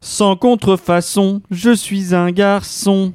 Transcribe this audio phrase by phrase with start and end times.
[0.00, 3.12] Sans contrefaçon, je suis un garçon.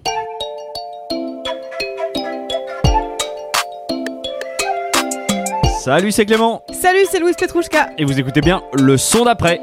[5.80, 6.62] Salut, c'est Clément.
[6.74, 7.90] Salut, c'est Louise Petrouchka.
[7.98, 9.62] Et vous écoutez bien le son d'après.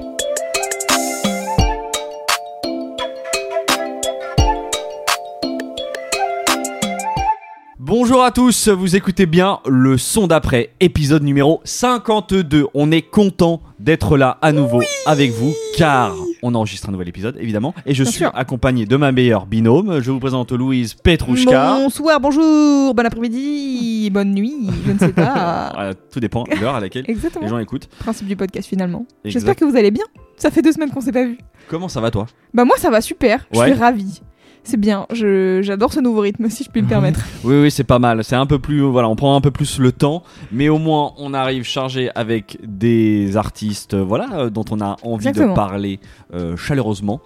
[7.91, 12.69] Bonjour à tous, vous écoutez bien le son d'après, épisode numéro 52.
[12.73, 17.37] On est content d'être là à nouveau avec vous car on enregistre un nouvel épisode
[17.41, 18.31] évidemment et je Bien suis sûr.
[18.37, 19.99] accompagné de ma meilleure binôme.
[20.01, 21.79] Je vous présente Louise Petrouchka.
[21.79, 25.91] Bonsoir, bonjour, bon après-midi, bonne nuit, je ne sais pas.
[26.13, 27.43] Tout dépend de l'heure à laquelle Exactement.
[27.45, 27.89] les gens écoutent.
[27.99, 29.05] Principe du podcast finalement.
[29.25, 30.05] J'espère que vous allez bien.
[30.37, 31.39] Ça fait deux semaines qu'on s'est pas vu.
[31.67, 32.27] Comment ça va toi?
[32.55, 34.21] Bah moi ça va super, je suis ravie.
[34.63, 37.21] C'est bien, j'adore ce nouveau rythme si je puis me permettre.
[37.45, 38.23] Oui, oui, c'est pas mal.
[38.23, 41.13] C'est un peu plus, voilà, on prend un peu plus le temps, mais au moins
[41.17, 45.53] on arrive chargé avec des artistes, euh, voilà, euh, dont on a envie Exactement.
[45.53, 46.01] de parler
[46.35, 47.21] euh, chaleureusement.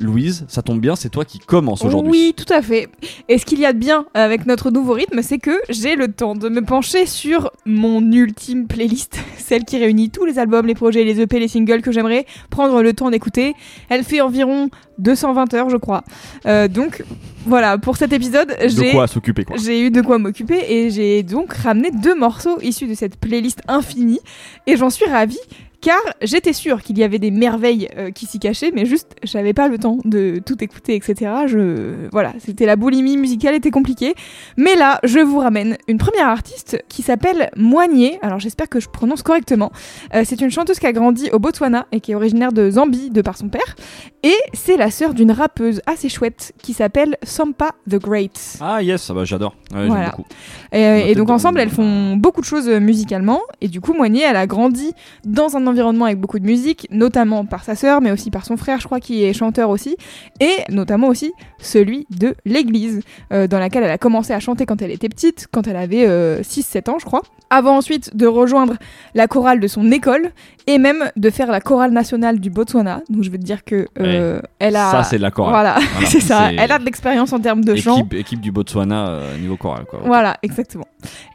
[0.00, 2.10] Louise, ça tombe bien, c'est toi qui commence aujourd'hui.
[2.10, 2.88] Oui, tout à fait.
[3.28, 6.08] Et ce qu'il y a de bien avec notre nouveau rythme, c'est que j'ai le
[6.08, 10.74] temps de me pencher sur mon ultime playlist, celle qui réunit tous les albums, les
[10.74, 13.54] projets, les EP, les singles que j'aimerais prendre le temps d'écouter.
[13.90, 16.02] Elle fait environ 220 heures, je crois.
[16.46, 17.04] Euh, donc
[17.46, 21.52] voilà, pour cet épisode, De j'ai s'occuper j'ai eu de quoi m'occuper et j'ai donc
[21.52, 24.20] ramené deux morceaux issus de cette playlist infinie
[24.66, 25.38] et j'en suis ravie
[25.80, 29.52] car j'étais sûre qu'il y avait des merveilles euh, qui s'y cachaient mais juste j'avais
[29.54, 31.32] pas le temps de tout écouter etc.
[31.46, 34.14] Je voilà c'était la boulimie musicale était compliquée
[34.56, 38.88] mais là je vous ramène une première artiste qui s'appelle Moigné alors j'espère que je
[38.88, 39.72] prononce correctement
[40.14, 43.10] Euh, c'est une chanteuse qui a grandi au Botswana et qui est originaire de Zambie
[43.10, 43.76] de par son père
[44.22, 48.58] et c'est la sœur d'une rappeuse assez chouette qui s'appelle Sampa the Great.
[48.60, 49.54] Ah yes, ça va, j'adore.
[49.74, 50.10] Ouais, Voilà.
[50.10, 50.26] Beaucoup.
[50.72, 53.40] Et, et donc ensemble, elles font beaucoup de choses euh, musicalement.
[53.62, 54.92] Et du coup, Moigné, elle a grandi
[55.24, 58.56] dans un environnement avec beaucoup de musique, notamment par sa sœur, mais aussi par son
[58.56, 59.96] frère, je crois, qui est chanteur aussi.
[60.40, 63.00] Et notamment aussi celui de l'église,
[63.32, 66.06] euh, dans laquelle elle a commencé à chanter quand elle était petite, quand elle avait
[66.42, 67.22] 6-7 ans, je crois.
[67.50, 68.74] Avant ensuite de rejoindre
[69.14, 70.30] la chorale de son école
[70.66, 73.02] et même de faire la chorale nationale du Botswana.
[73.08, 74.90] Donc je veux te dire que euh, elle a.
[74.90, 75.52] Ça c'est de la chorale.
[75.52, 76.50] Voilà, Voilà, c'est ça.
[76.52, 78.06] Elle a de l'expérience en termes de chant.
[78.12, 80.00] Équipe, du Botswana euh, niveau chorale quoi.
[80.04, 80.86] Voilà, exactement.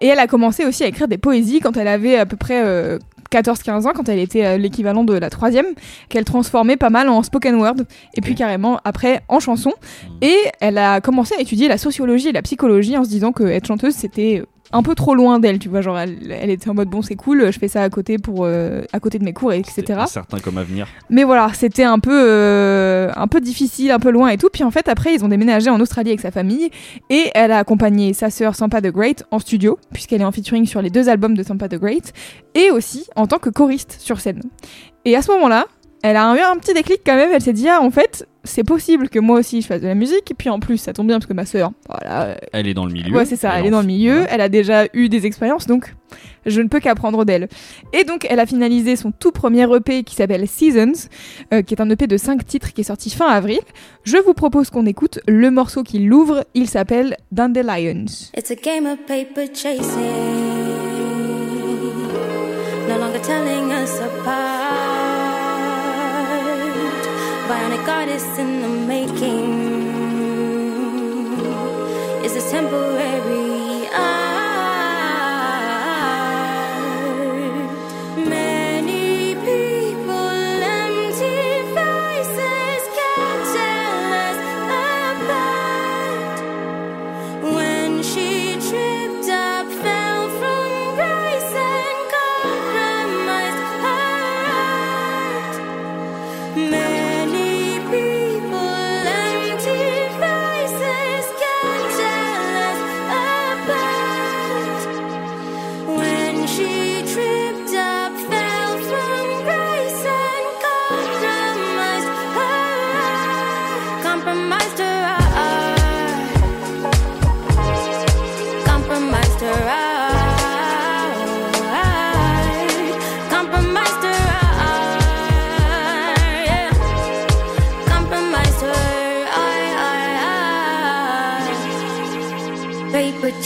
[0.01, 2.63] Et elle a commencé aussi à écrire des poésies quand elle avait à peu près
[2.65, 2.99] euh,
[3.35, 5.65] 14-15 ans, quand elle était euh, l'équivalent de la troisième,
[6.09, 7.75] qu'elle transformait pas mal en spoken word,
[8.13, 9.73] et puis carrément après en chanson.
[10.21, 13.43] Et elle a commencé à étudier la sociologie et la psychologie en se disant que
[13.43, 16.73] être chanteuse, c'était un peu trop loin d'elle, tu vois, genre elle, elle était en
[16.73, 19.33] mode bon c'est cool, je fais ça à côté pour euh, à côté de mes
[19.33, 19.93] cours, etc.
[19.99, 20.87] incertain comme avenir.
[21.09, 24.49] Mais voilà, c'était un peu, euh, un peu difficile, un peu loin et tout.
[24.51, 26.69] Puis en fait, après, ils ont déménagé en Australie avec sa famille
[27.09, 30.65] et elle a accompagné sa sœur Sampa the Great en studio, puisqu'elle est en featuring
[30.65, 32.13] sur les deux albums de Sampa the Great,
[32.53, 34.41] et aussi en tant que choriste sur scène.
[35.05, 35.65] Et à ce moment-là,
[36.03, 37.31] elle a eu un petit déclic quand même.
[37.33, 39.95] Elle s'est dit, ah, en fait, c'est possible que moi aussi je fasse de la
[39.95, 40.31] musique.
[40.31, 42.73] Et puis en plus, ça tombe bien parce que ma sœur, voilà, euh, Elle est
[42.73, 43.15] dans le milieu.
[43.15, 45.93] Ouais, c'est ça, elle est dans le milieu, elle a déjà eu des expériences, donc
[46.45, 47.49] je ne peux qu'apprendre d'elle.
[47.93, 51.09] Et donc, elle a finalisé son tout premier EP qui s'appelle Seasons,
[51.53, 53.59] euh, qui est un EP de 5 titres qui est sorti fin avril.
[54.03, 58.05] Je vous propose qu'on écoute le morceau qui l'ouvre, il s'appelle Dandelions.
[58.37, 59.95] It's a game of paper chasing,
[62.87, 64.24] no longer telling us apart.
[67.87, 69.45] Artists in the making.
[72.25, 73.54] Is this temporary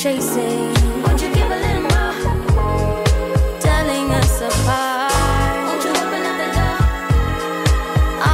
[0.02, 0.72] chasing.
[1.04, 2.14] Won't you give a little more?
[3.60, 5.12] Telling us apart.
[5.68, 6.78] Won't you open up the door?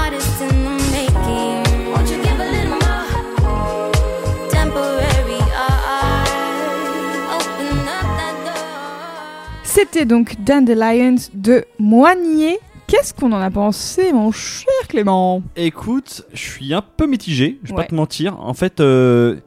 [0.04, 1.92] Artists in the making.
[1.92, 3.92] Won't you give a little more?
[4.50, 6.30] Temporary art.
[7.36, 9.64] Open up that door.
[9.64, 12.60] C'était donc Dandelions de Moigné.
[12.88, 15.42] Qu'est-ce qu'on en a pensé, mon cher Clément?
[15.56, 17.84] Écoute, je suis un peu mitigé, je vais Ouais.
[17.84, 18.40] pas te mentir.
[18.40, 19.38] En fait, euh,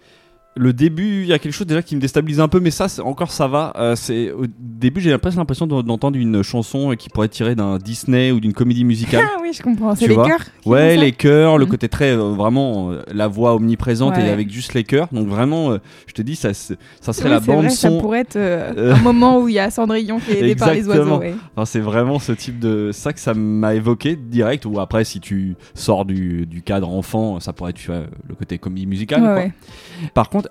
[0.58, 2.86] le début, il y a quelque chose déjà qui me déstabilise un peu, mais ça,
[3.04, 3.72] encore ça va.
[3.76, 7.54] Euh, c'est au début, j'ai presque l'impression d'en- d'entendre une chanson qui pourrait être tirée
[7.54, 9.22] d'un Disney ou d'une comédie musicale.
[9.24, 9.94] Ah oui, je comprends.
[9.94, 10.20] C'est les qui
[10.68, 11.70] Ouais, ça les chœurs, le Mhm.
[11.70, 14.26] côté très euh, vraiment euh, la voix omniprésente Ouais.
[14.26, 15.08] et avec juste les chœurs.
[15.12, 15.76] Donc vraiment,
[16.06, 16.74] je te dis, ça, ça
[17.12, 18.00] serait Oui, la bande vrai, Ça son.
[18.00, 21.18] pourrait être un moment où il y a Cendrillon qui est aidé par les oiseaux.
[21.18, 21.34] ouais.
[21.56, 24.64] Enfin, c'est vraiment ce type de ça que ça m'a évoqué direct.
[24.66, 28.34] Ou après, si tu sors du, du cadre enfant, ça pourrait être tu vois, le
[28.34, 29.20] côté comédie musicale.
[29.22, 29.36] Ouais, quoi.
[29.36, 29.52] ouais.
[30.14, 30.47] Par contre,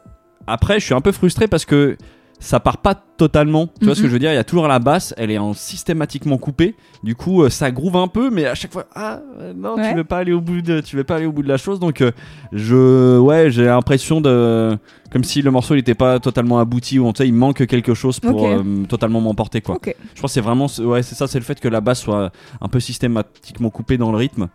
[0.48, 1.98] après, je suis un peu frustré parce que
[2.40, 3.68] ça part pas totalement.
[3.80, 4.10] Tu vois ce que Mhm.
[4.10, 4.32] je veux dire?
[4.32, 6.76] Il y a toujours la basse, elle est en systématiquement coupée.
[7.04, 9.90] Du coup, euh, ça groove un peu, mais à chaque fois, ah euh, non, Ouais.
[9.90, 11.58] tu veux pas aller au bout de, tu veux pas aller au bout de la
[11.58, 11.80] chose.
[11.80, 12.12] Donc, euh,
[12.54, 14.78] je, ouais, j'ai l'impression de,
[15.12, 17.66] comme si le morceau il était pas totalement abouti ou en tout cas, il manque
[17.66, 19.76] quelque chose pour euh, totalement m'emporter quoi.
[19.76, 19.96] Ok.
[20.14, 22.32] Je pense que c'est vraiment, ouais, c'est ça, c'est le fait que la basse soit
[22.62, 24.48] un peu systématiquement coupée dans le rythme,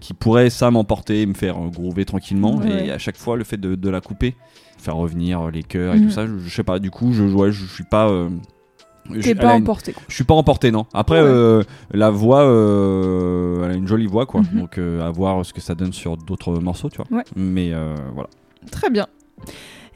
[0.00, 2.56] qui pourrait ça m'emporter et me faire euh, groover tranquillement.
[2.56, 2.86] Ouais.
[2.86, 4.34] Et à chaque fois, le fait de, de la couper,
[4.78, 6.06] faire revenir euh, les chœurs et Mhm.
[6.06, 6.78] tout ça, je, je sais pas.
[6.78, 8.08] Du coup, je, ouais, je, suis pas.
[8.08, 8.28] euh,
[9.12, 9.92] je- T'es pas une- emporté.
[9.92, 10.02] quoi.
[10.08, 10.86] Je suis pas emporté, non.
[10.94, 11.26] Après, Ouais.
[11.28, 11.62] euh,
[11.92, 14.40] la voix, euh, elle a une jolie voix, quoi.
[14.40, 14.60] Mhm.
[14.60, 17.06] Donc, euh, à voir ce que ça donne sur d'autres morceaux, tu vois.
[17.18, 17.24] Ouais.
[17.36, 17.72] Mais
[18.14, 18.28] voilà.
[18.70, 19.06] Très bien.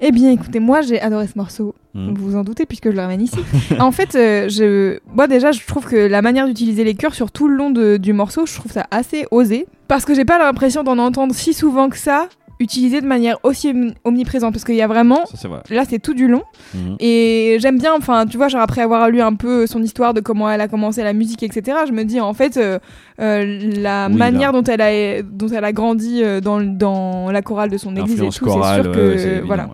[0.06, 1.74] Eh bien, écoutez, moi j'ai adoré ce morceau.
[1.94, 2.14] Mhm.
[2.14, 3.38] Vous vous en doutez puisque je le ramène ici.
[3.80, 4.98] en fait, euh, je...
[5.14, 7.96] moi déjà, je trouve que la manière d'utiliser les chœurs sur tout le long de-
[7.96, 9.66] du morceau, je trouve ça assez osé.
[9.88, 12.28] Parce que j'ai pas l'impression d'en entendre si souvent que ça
[12.60, 14.52] utilisé de manière aussi omni- omniprésente.
[14.52, 15.24] Parce qu'il y a vraiment.
[15.26, 15.60] Ça, c'est vrai.
[15.70, 16.42] Là, c'est tout du long.
[16.74, 16.96] Mhm.
[17.00, 20.20] Et j'aime bien, enfin, tu vois, genre après avoir lu un peu son histoire de
[20.20, 22.78] comment elle a commencé la musique, etc., je me dis, en fait, euh,
[23.18, 24.60] la Oui, manière là.
[24.60, 28.20] dont elle a, dont elle a grandi euh, dans, dans la chorale de son église
[28.20, 28.40] et tout, c'est
[28.82, 29.68] sûr que, évident, voilà.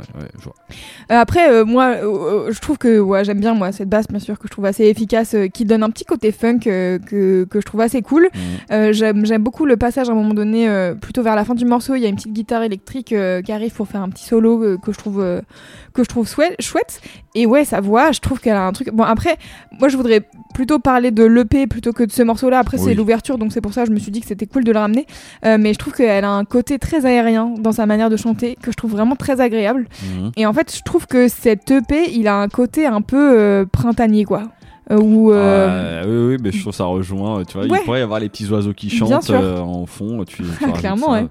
[1.11, 2.05] Euh, après, euh, moi, euh,
[2.49, 4.67] euh, je trouve que ouais, j'aime bien moi cette basse, bien sûr, que je trouve
[4.67, 8.03] assez efficace, euh, qui donne un petit côté funk euh, que, que je trouve assez
[8.03, 8.29] cool.
[8.71, 11.65] Euh, j'aime beaucoup le passage à un moment donné, euh, plutôt vers la fin du
[11.65, 14.25] morceau, il y a une petite guitare électrique euh, qui arrive pour faire un petit
[14.25, 15.41] solo euh, que je trouve euh,
[15.95, 17.01] que je trouve chouette.
[17.35, 18.91] Et ouais, sa voix, je trouve qu'elle a un truc.
[18.93, 19.37] Bon après,
[19.79, 20.21] moi je voudrais
[20.55, 22.59] plutôt parler de l'EP plutôt que de ce morceau-là.
[22.59, 22.95] Après c'est Oui.
[23.39, 25.07] Donc c'est pour ça que je me suis dit que c'était cool de le ramener.
[25.45, 28.57] Euh, mais je trouve qu'elle a un côté très aérien dans sa manière de chanter
[28.61, 29.87] que je trouve vraiment très agréable.
[30.03, 30.33] Mhm.
[30.37, 33.65] Et en fait, je trouve que cet EP, il a un côté un peu euh,
[33.71, 34.45] printanier, quoi.
[34.91, 37.45] Euh, où, euh, Ah, oui, oui, mais je trouve ça rejoint.
[37.45, 37.79] Tu vois, Ouais.
[37.81, 40.25] il pourrait y avoir les petits oiseaux qui chantent euh, en fond.
[40.25, 40.43] Tu,
[40.79, 41.27] Clairement, ouais.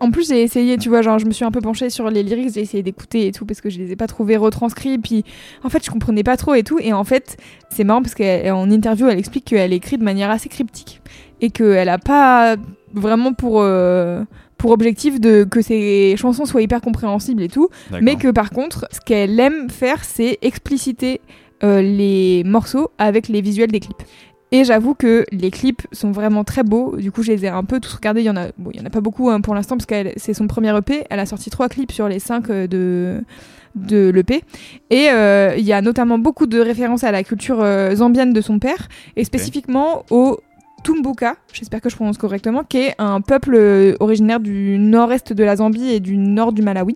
[0.00, 2.24] En plus, j'ai essayé, tu vois, genre, je me suis un peu penchée sur les
[2.24, 5.24] lyrics, j'ai essayé d'écouter et tout, parce que je les ai pas trouvés retranscrits, puis
[5.62, 6.80] en fait, je comprenais pas trop et tout.
[6.80, 7.36] Et en fait,
[7.70, 11.00] c'est marrant parce qu'en interview, elle explique qu'elle écrit de manière assez cryptique
[11.40, 12.56] et qu'elle a pas
[12.92, 13.60] vraiment pour.
[13.60, 14.24] euh,
[14.58, 17.68] pour objectif de que ses chansons soient hyper compréhensibles et tout,
[18.00, 21.20] mais que par contre, ce qu'elle aime faire, c'est expliciter
[21.62, 24.02] euh, les morceaux avec les visuels des clips.
[24.52, 26.96] Et j'avoue que les clips sont vraiment très beaux.
[26.96, 28.20] Du coup, je les ai un peu tous regardés.
[28.20, 29.86] Il y en a, bon, il y en a pas beaucoup hein, pour l'instant parce
[29.86, 31.04] que c'est son premier EP.
[31.10, 33.22] Elle a sorti trois clips sur les cinq euh, de
[33.76, 34.42] de l'EP.
[34.90, 38.40] Et euh, il y a notamment beaucoup de références à la culture euh, zambienne de
[38.40, 40.38] son père et spécifiquement au
[40.86, 45.42] Tumbuka, j'espère que je prononce correctement, qui est un peuple euh, originaire du nord-est de
[45.42, 46.94] la Zambie et du nord du Malawi,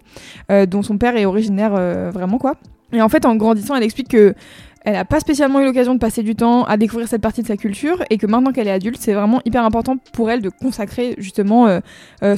[0.52, 2.54] euh, dont son père est originaire euh, vraiment quoi.
[2.92, 4.35] Et en fait, en grandissant, elle explique que
[4.85, 7.49] elle n'a pas spécialement eu l'occasion de passer du temps à découvrir cette partie de
[7.49, 10.49] sa culture et que maintenant qu'elle est adulte, c'est vraiment hyper important pour elle de
[10.49, 11.68] consacrer justement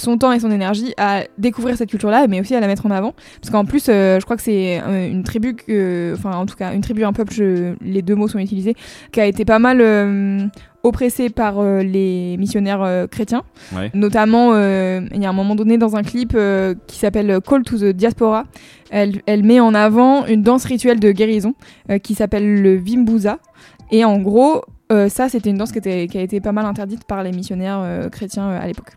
[0.01, 2.91] son temps et son énergie à découvrir cette culture-là, mais aussi à la mettre en
[2.91, 3.15] avant.
[3.41, 5.55] Parce qu'en plus, je crois que c'est une tribu,
[6.15, 8.75] enfin en tout cas une tribu, un peuple, les deux mots sont utilisés,
[9.13, 10.51] qui a été pas mal
[10.83, 13.43] oppressée par euh, les missionnaires euh, chrétiens.
[13.75, 13.91] Ouais.
[13.95, 16.37] Notamment, euh, il y a un moment donné dans un clip
[16.87, 18.45] qui s'appelle Call to the Diaspora,
[18.91, 21.55] elle, elle met en avant une danse rituelle de guérison
[22.03, 23.39] qui s'appelle le Vimbuza.
[23.91, 26.65] Et en gros, euh, ça, c'était une danse qui, était- qui a été pas mal
[26.67, 28.91] interdite par les missionnaires euh, chrétiens euh, à l'époque.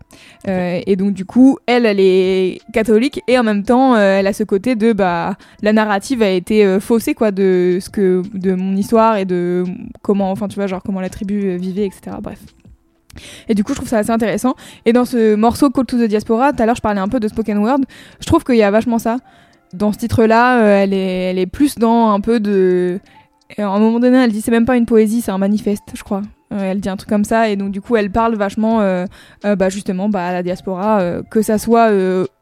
[0.47, 4.43] Et donc, du coup, elle, elle est catholique et en même temps, elle a ce
[4.43, 9.17] côté de bah, la narrative a été faussée quoi, de, ce que, de mon histoire
[9.17, 9.63] et de
[10.01, 12.17] comment, enfin, tu vois, genre comment la tribu vivait, etc.
[12.21, 12.39] Bref.
[13.47, 14.55] Et du coup, je trouve ça assez intéressant.
[14.85, 17.19] Et dans ce morceau Call to the Diaspora, tout à l'heure, je parlais un peu
[17.19, 17.79] de spoken word.
[18.19, 19.17] Je trouve qu'il y a vachement ça.
[19.73, 22.99] Dans ce titre-là, elle, est, elle est plus dans un peu de.
[23.57, 25.83] Et à un moment donné, elle dit c'est même pas une poésie, c'est un manifeste,
[25.93, 26.21] je crois.
[26.53, 29.05] Euh, elle dit un truc comme ça et donc du coup elle parle vachement euh,
[29.45, 31.89] euh, bah, justement bah, à la diaspora, euh, que ça soit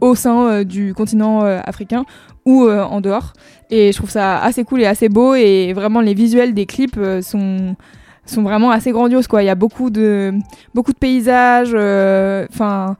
[0.01, 2.03] au sein du continent africain
[2.45, 3.33] ou en dehors.
[3.69, 6.99] Et je trouve ça assez cool et assez beau et vraiment les visuels des clips
[7.21, 7.75] sont
[8.25, 9.41] sont vraiment assez grandioses quoi.
[9.43, 10.33] Il y a beaucoup de
[10.73, 11.73] beaucoup de paysages.
[12.51, 12.97] Enfin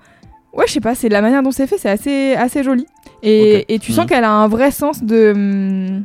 [0.53, 2.85] ouais je sais pas, c'est la manière dont c'est fait, c'est assez assez joli.
[3.23, 4.09] Et, tu sens Mhm.
[4.09, 6.03] qu'elle a un vrai sens de hum,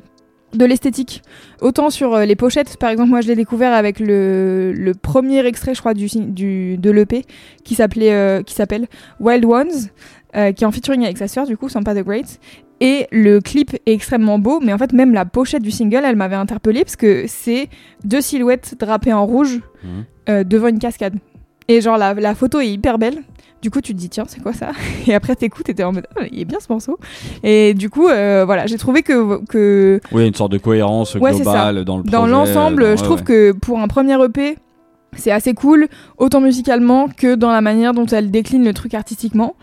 [0.55, 1.23] de l'esthétique.
[1.61, 5.45] Autant sur euh, les pochettes, par exemple, moi je l'ai découvert avec le, le premier
[5.47, 7.25] extrait, je crois, du, du, de l'EP
[7.65, 8.87] qui s'appelait, euh, qui s'appelle
[9.21, 9.69] Wild Ones,
[10.37, 12.41] euh, qui est en featuring avec sa sœur, du coup, Sampa the Great.
[12.81, 16.17] Et le clip est extrêmement beau, mais en fait, même la pochette du single, elle
[16.17, 17.69] m'avait interpellée parce que c'est
[18.05, 19.61] deux silhouettes drapées en rouge
[20.29, 20.45] Mhm.
[20.45, 21.15] devant une cascade.
[21.69, 23.23] Et genre, la, la photo est hyper belle.
[23.61, 24.71] Du coup, tu te dis, tiens, c'est quoi ça?
[25.07, 26.97] Et après, t'écoutes et t'es en mode, Ah, il est bien ce morceau.
[27.43, 31.33] Et du coup, euh, voilà, j'ai trouvé que, que Oui, une sorte de cohérence Ouais,
[31.33, 34.57] globale dans le dans l'ensemble, je trouve que pour un premier EP,
[35.17, 35.89] c'est assez cool,
[36.19, 39.57] autant musicalement que dans la manière dont elle décline le truc artistiquement.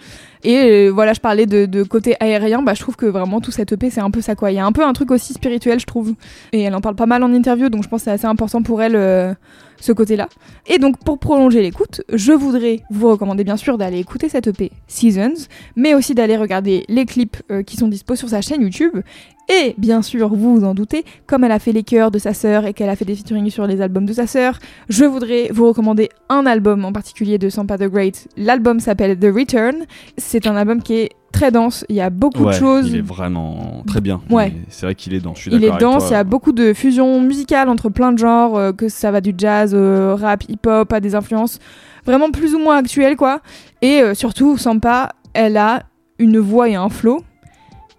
[0.43, 3.71] Et euh, voilà, je parlais de, côté aérien, bah, je trouve que vraiment tout cet
[3.71, 4.51] EP, c'est un peu ça quoi.
[4.51, 6.13] Il y a un peu un truc aussi spirituel, je trouve.
[6.51, 8.61] Et elle en parle pas mal en interview, donc je pense que c'est assez important
[8.61, 9.33] pour elle euh,
[9.79, 10.29] ce côté-là.
[10.67, 14.71] Et donc pour prolonger l'écoute, je voudrais vous recommander bien sûr d'aller écouter cette EP
[14.87, 18.99] Seasons, mais aussi d'aller regarder les clips euh, qui sont dispo sur sa chaîne YouTube.
[19.47, 22.33] Et bien sûr, vous vous en doutez, comme elle a fait les chœurs de sa
[22.33, 24.59] sœur et qu'elle a fait des featuring sur les albums de sa sœur,
[24.89, 28.27] je voudrais vous recommander un album en particulier de Sampa the Great.
[28.37, 29.85] L'album s'appelle The Return.
[30.17, 32.87] C'est un album qui est très dense, il y a beaucoup Ouais, de choses.
[32.89, 34.21] Il est vraiment très bien.
[34.29, 34.53] Ouais.
[34.69, 35.37] C'est vrai qu'il est dense.
[35.37, 38.17] Je suis Il est dense, il y a beaucoup de fusions musicales entre plein de
[38.17, 41.59] genres, euh, que ça va du jazz, euh, rap, hip-hop, à des influences
[42.05, 43.41] vraiment plus ou moins actuelles, quoi.
[43.81, 45.83] Et euh, surtout, Sampa, elle a
[46.19, 47.21] une voix et un flow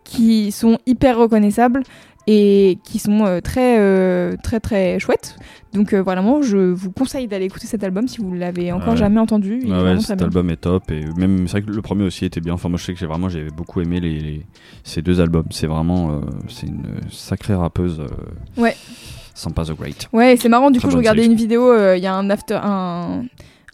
[0.06, 1.82] qui sont hyper reconnaissables
[2.28, 5.36] et qui sont euh, très, euh, très, très chouettes.
[5.72, 8.96] Donc, euh, vraiment, je vous conseille d'aller écouter cet album si vous l'avez encore Ouais.
[8.96, 9.60] jamais entendu.
[9.62, 10.26] Il est Ouais, cet bien.
[10.26, 12.54] album est top et même c'est vrai que le premier aussi était bien.
[12.54, 14.46] Enfin moi je sais que j'ai vraiment j'ai beaucoup aimé les, les-
[14.84, 15.46] ces deux albums.
[15.50, 18.02] C'est vraiment euh, c'est une sacrée rappeuse.
[18.56, 18.74] Ouais.
[19.34, 20.08] Sampa the Great.
[20.14, 21.32] Ouais, c'est marrant, du Très coup, je regardais sélection.
[21.32, 23.24] une vidéo, il y a un after, un,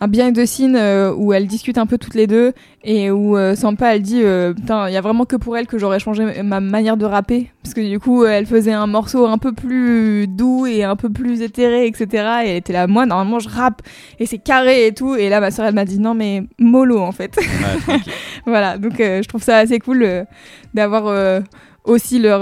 [0.03, 3.37] un behind the scene euh, où elles discutent un peu toutes les deux et où
[3.37, 6.01] euh, Sampa, elle dit, euh, putain, il y a vraiment que pour elle que j'aurais
[6.01, 9.53] changé ma manière de rapper parce que du coup, elle faisait un morceau un peu
[9.53, 12.07] plus doux et un peu plus éthéré, etc.
[12.45, 13.81] Et elle était là, moi, normalement, je rappe
[14.19, 15.15] et c'est carré et tout.
[15.15, 17.37] Et là, ma soeur, elle m'a dit, non, mais mollo, en fait.
[17.37, 17.97] Ouais,
[18.47, 20.27] voilà, donc euh, je trouve ça assez cool
[20.75, 21.43] d'avoir
[21.85, 22.41] aussi leur.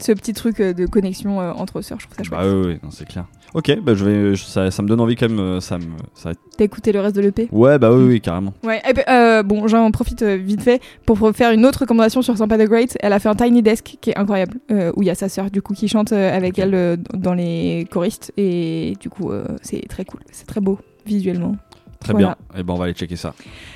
[0.00, 2.40] ce petit truc de connexion entre sœurs, je trouve ça chouette.
[2.40, 3.26] bah ouais, ouais, non, c'est clair.
[3.54, 5.40] Ok, bah je vais je- ça, ça me donne envie quand même.
[5.40, 6.30] euh, Ça me ça...
[6.56, 8.52] T'as écouté le reste de l'EP Ouais bah oui oui carrément.
[8.62, 12.22] Ouais, et ben, euh, bon, j'en profite euh, vite fait pour faire une autre recommandation
[12.22, 12.96] sur Sampa the Great.
[13.00, 15.28] Elle a fait un Tiny Desk qui est incroyable, euh, où il y a sa
[15.28, 19.30] sœur du coup qui chante euh, avec elle euh, dans les choristes et du coup
[19.32, 21.56] euh, c'est très cool, c'est très beau visuellement.
[21.98, 22.36] Très Voilà.
[22.52, 22.60] bien.
[22.60, 23.34] Et ben on va aller checker ça.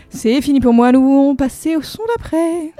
[0.08, 2.70] C'est fini pour moi, nous allons passer au son d'après.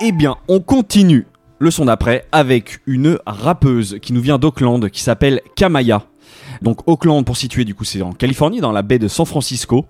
[0.00, 1.26] Eh bien, on continue
[1.58, 6.02] le son d'après avec une rappeuse qui nous vient d'Auckland qui s'appelle Kamaya.
[6.62, 9.86] Donc Auckland, pour situer, du coup, c'est en Californie, dans la baie de San Francisco.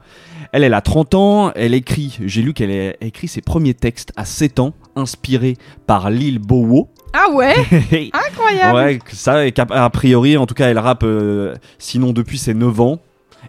[0.53, 4.13] Elle, elle a 30 ans, elle écrit, j'ai lu qu'elle a écrit ses premiers textes
[4.17, 5.57] à 7 ans, inspirés
[5.87, 6.91] par Lil Bowo.
[7.13, 7.55] Ah ouais,
[8.13, 8.77] incroyable.
[8.77, 13.01] ouais, ça, a priori, en tout cas, elle rappe, euh, sinon depuis ses 9 ans.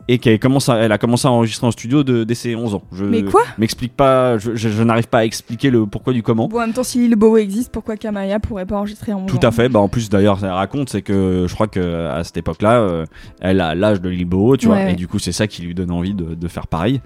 [0.07, 2.75] Et qu'elle commence à, elle a commencé à enregistrer en studio de, dès ses 11
[2.75, 2.83] ans.
[2.91, 6.21] Je Mais quoi m'explique pas, je, je- je n'arrive pas à expliquer le pourquoi du
[6.21, 6.47] comment.
[6.47, 9.51] Bon, en même temps, si Lil existe, pourquoi Kamaya pourrait pas enregistrer en Tout à
[9.51, 9.67] fait.
[9.69, 13.05] Bah en plus d'ailleurs, ça raconte, c'est que je crois que à cette époque-là, euh,
[13.41, 15.63] elle a l'âge de Lil Bo, tu vois, Ouais, et du coup c'est ça qui
[15.63, 17.01] lui donne envie de, de faire pareil.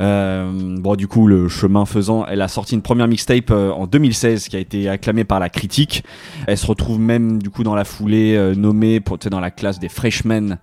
[0.00, 3.86] Euh, bon, du coup, le chemin faisant, elle a sorti une première mixtape euh, en
[3.86, 6.04] 2016 qui a été acclamée par la critique.
[6.46, 9.88] Elle se retrouve même du coup dans la foulée nommée pour, dans la classe des
[9.88, 10.58] Freshmen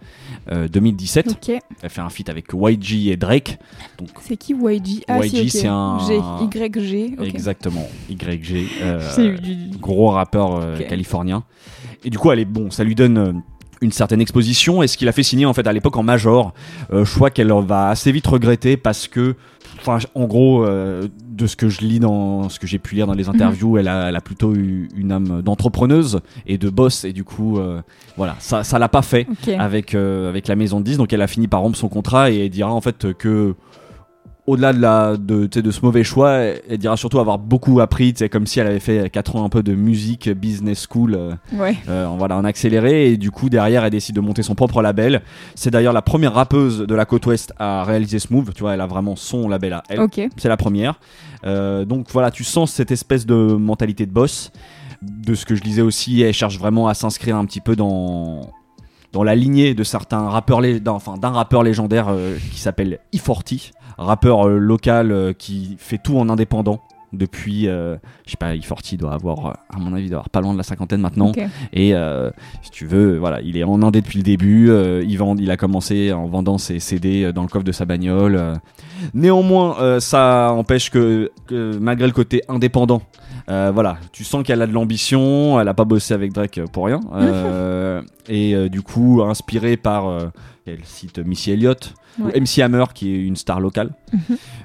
[0.51, 1.27] euh, 2017.
[1.31, 1.57] Ok.
[1.81, 3.57] Elle fait un feat avec YG et Drake.
[3.97, 6.19] Donc C'est qui YG Ah, si, YG, c'est un- G,
[7.19, 7.19] YG.
[7.23, 8.67] exactement YG.
[8.81, 8.99] euh,
[9.79, 11.43] gros rappeur euh, californien.
[12.05, 13.31] Et du coup, elle est bon, ça lui donne euh,
[13.81, 14.83] une certaine exposition.
[14.83, 16.53] Et ce qu'il a fait signer en fait à l'époque en major,
[17.05, 19.35] choix qu'elle va assez vite regretter parce que,
[19.79, 23.07] enfin, en gros, euh, de ce que je lis dans ce que j'ai pu lire
[23.07, 23.29] dans les Mhm.
[23.35, 27.03] interviews, elle, a, elle a plutôt eu une âme d'entrepreneuse et de boss.
[27.05, 27.81] Et du coup, euh,
[28.17, 29.27] voilà, ça, ça l'a pas fait
[29.59, 30.97] avec, euh, avec la maison de 10.
[30.97, 33.55] Donc elle a fini par rompre son contrat et elle dira en fait que
[34.45, 37.79] au-delà de, la, de, tu sais, de ce mauvais choix, elle, dira surtout avoir beaucoup
[37.79, 40.85] appris, tu sais, comme si elle avait fait 4 ans un peu de musique, business
[40.89, 41.77] school, euh, Ouais.
[41.87, 45.21] euh, voilà, en accéléré, et du coup derrière elle décide de monter son propre label.
[45.55, 48.73] C'est d'ailleurs la première rappeuse de la côte ouest à réaliser ce move, tu vois,
[48.73, 50.01] elle a vraiment son label à elle.
[50.01, 50.19] Ok.
[50.35, 50.99] C'est la première.
[51.45, 54.51] Euh, donc voilà, tu sens cette espèce de mentalité de boss.
[55.01, 58.41] De ce que je lisais aussi, elle cherche vraiment à s'inscrire un petit peu dans
[59.13, 64.47] dans la lignée de certains rappeurs, enfin d'un rappeur légendaire euh, qui s'appelle E40, rappeur
[64.47, 66.81] euh, local euh, qui fait tout en indépendant
[67.13, 70.57] depuis, je sais pas, E40 doit avoir, à mon avis, doit avoir pas loin de
[70.57, 71.31] la cinquantaine maintenant.
[71.71, 72.31] Et euh,
[72.63, 74.71] si tu veux, voilà, il est en indé depuis le début.
[75.05, 78.55] il, vend, il a commencé en vendant ses CD dans le coffre de sa bagnole.
[79.13, 83.03] Néanmoins, ça empêche que, que malgré le côté indépendant,
[83.49, 85.59] euh, voilà, tu sens qu'elle a de l'ambition.
[85.59, 86.99] Elle a pas bossé avec Drake pour rien.
[87.13, 90.27] euh, et euh, du coup, inspirée par, euh,
[90.65, 91.93] elle cite Missy Elliott.
[92.19, 92.27] Ou.
[92.27, 93.91] MC Hammer qui est une star locale.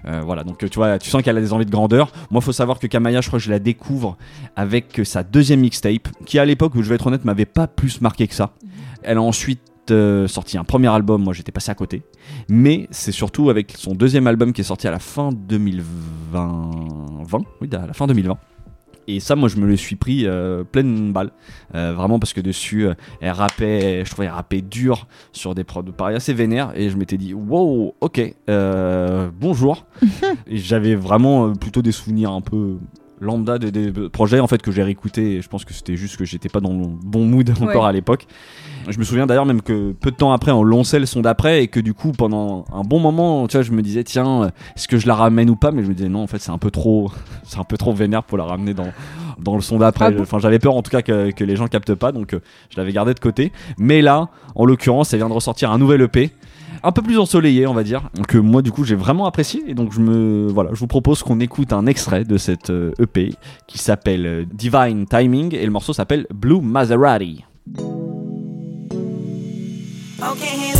[0.06, 2.12] Euh, voilà, donc euh, tu vois, tu sens qu'elle a des envies de grandeur.
[2.30, 4.18] Moi, faut savoir que Kamaya, je crois que je la découvre
[4.54, 8.02] avec euh, sa deuxième mixtape, qui à l'époque, je vais être honnête, m'avait pas plus
[8.02, 8.50] marqué que ça.
[9.02, 12.02] Elle a ensuite euh, sorti un premier album, moi j'étais passé à côté.
[12.50, 16.70] Mais c'est surtout avec son deuxième album qui est sorti à la fin 2020.
[17.25, 18.37] 20 oui, à la fin 2020.
[19.08, 21.30] Et ça, moi, je me le suis pris euh, pleine balle.
[21.74, 25.64] Euh, vraiment parce que dessus, euh, elle rappait, je trouvais elle rappait dur sur des
[25.64, 26.72] prods pareil assez vénères.
[26.76, 28.34] Et je m'étais dit, wow, ok,
[29.40, 29.86] bonjour.
[30.46, 32.76] j'avais vraiment plutôt des souvenirs un peu
[33.20, 36.16] lambda des, des projets en fait que j'ai réécouté et je pense que c'était juste
[36.16, 38.26] que j'étais pas dans le bon mood encore à l'époque.
[38.88, 41.62] Je me souviens d'ailleurs même que peu de temps après on lançait le son d'après
[41.62, 44.88] et que du coup pendant un bon moment tu vois je me disais tiens est-ce
[44.88, 45.72] que je la ramène ou pas?
[45.72, 47.10] Mais je me disais non en fait c'est un peu trop
[47.44, 48.92] c'est un peu trop vénère pour la ramener dans
[49.38, 50.06] dans le son d'après.
[50.06, 50.22] Ah bon?
[50.22, 52.76] Enfin j'avais peur en tout cas que, que les gens captent pas donc euh, je
[52.78, 53.52] l'avais gardé de côté.
[53.78, 56.32] Mais là en l'occurrence elle vient de ressortir un nouvel EP
[56.82, 59.62] un peu plus ensoleillé on va dire que moi du coup j'ai vraiment apprécié.
[59.66, 62.92] Et donc je me voilà je vous propose qu'on écoute un extrait de cette euh,
[62.99, 63.35] EP
[63.66, 67.44] qui s'appelle euh, Divine Timing et le morceau s'appelle Blue Maserati.
[70.20, 70.78] Okay, hey,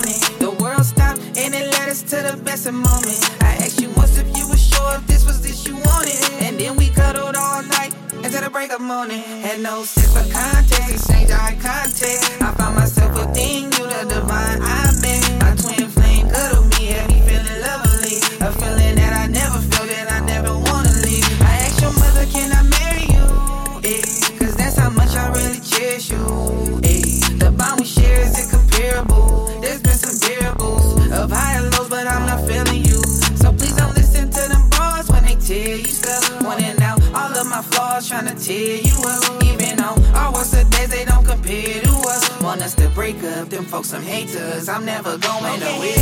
[0.00, 0.20] on it.
[0.38, 3.22] The world stopped and it led us to the best of moments.
[3.40, 6.20] I asked you once if you were sure if this was this you wanted.
[6.44, 7.92] And then we cuddled all night
[8.24, 9.22] until the break of morning.
[9.44, 12.22] Had no sense for context, exchange eye contact.
[12.40, 15.22] I found myself within you, the divine I been.
[15.42, 18.16] My twin flame cuddled me, had me feeling lovely.
[18.46, 19.89] A feeling that I never felt,
[31.30, 33.00] of high and lows, but I'm not feeling you.
[33.36, 36.24] So please don't listen to them bras when they tell you stuff.
[36.40, 39.42] Pointing out all of my flaws, trying to tear you up.
[39.44, 42.42] Even on our worst of days, they don't compare to us.
[42.42, 44.68] Want us to break up, them folks some haters.
[44.68, 45.94] I'm never going away.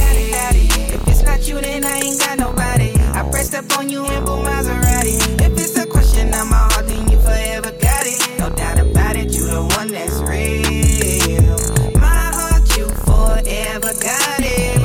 [0.95, 2.93] If it's not you, then I ain't got nobody.
[3.13, 5.17] I pressed up on you in blue Maserati.
[5.41, 8.39] If it's a question of my heart, then you forever got it.
[8.39, 11.59] No doubt about it, you the one that's real.
[12.01, 14.78] My heart, you forever got it.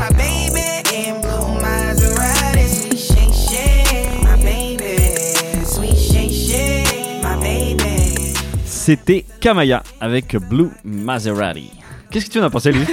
[8.85, 11.71] C'était Kamaya avec Blue Maserati
[12.11, 12.85] qu'est-ce que tu en as pensé lui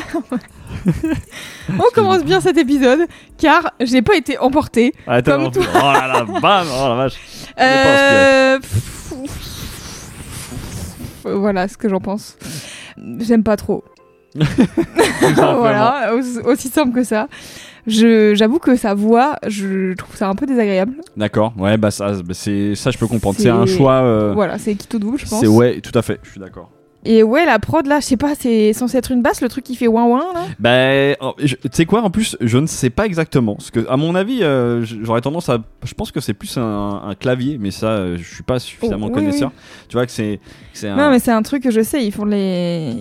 [1.79, 3.01] On commence bien cet épisode
[3.37, 4.95] car j'ai pas été emportée.
[5.07, 7.15] Attends, Comme en plus- oh là là bam oh la vache
[7.61, 9.13] Euh, pff,
[11.25, 12.39] Voilà ce que j'en pense.
[13.19, 13.83] J'aime pas trop.
[15.57, 16.13] voilà,
[16.45, 17.29] aussi, simple que ça.
[17.87, 20.95] Je- J'avoue que sa voix, je trouve ça un peu désagréable.
[21.17, 23.37] D'accord, ouais, bah ça, bah, c'est ça, je peux comprendre.
[23.37, 23.95] C'est C'est- un choix.
[24.03, 25.41] euh, Voilà, c'est qui tout double, je pense.
[25.41, 26.21] c'est ouais, tout à fait.
[26.23, 26.71] Je suis d'accord.
[27.05, 29.65] Et ouais, la prod là, je sais pas, c'est censé être une basse, le truc
[29.65, 30.43] qui fait ouin ouin là.
[30.59, 33.55] Ben, je- tu sais quoi, en plus, je ne sais pas exactement.
[33.55, 35.59] Parce que, à mon avis, euh, j'aurais tendance à.
[35.85, 39.07] Je pense que c'est plus un, un clavier, mais ça, euh, je suis pas suffisamment
[39.07, 39.51] Oh, oui, connaisseur.
[39.89, 40.41] Tu vois que c'est.
[40.73, 40.97] que c'est un...
[40.97, 42.93] Non, mais c'est un truc que je sais, ils font les.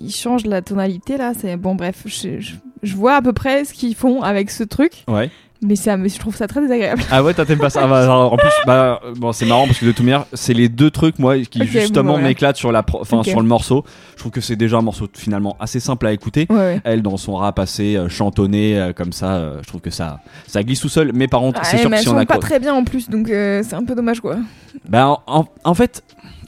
[0.00, 1.56] Ils changent la tonalité là, c'est.
[1.56, 5.04] Bon, bref, je, je- je vois à peu près ce qu'ils font avec ce truc,
[5.08, 5.30] Ouais.
[5.66, 7.02] Mais, ça, je trouve ça très désagréable.
[7.10, 7.80] Ah ouais, t'aimes pas ça?
[7.84, 10.54] Ah bah, alors, En plus, bah, bon, c'est marrant parce que de toute manière, c'est
[10.54, 13.26] les deux trucs, moi, qui justement bon, m'éclatent sur, la enfin, Ok.
[13.26, 13.84] sur le morceau.
[14.14, 16.46] Je trouve que c'est déjà un morceau finalement assez simple à écouter.
[16.48, 16.80] Ouais, ouais.
[16.84, 20.20] Elle, dans son rap assez euh, chantonné, euh, comme ça, euh, je trouve que ça,
[20.46, 21.10] ça glisse tout seul.
[21.14, 22.24] Mais par contre, c'est sûr mais que elle si on a.
[22.26, 24.36] pas très bien en plus, donc euh, c'est un peu dommage quoi.
[24.88, 26.02] Ben, en, en fait,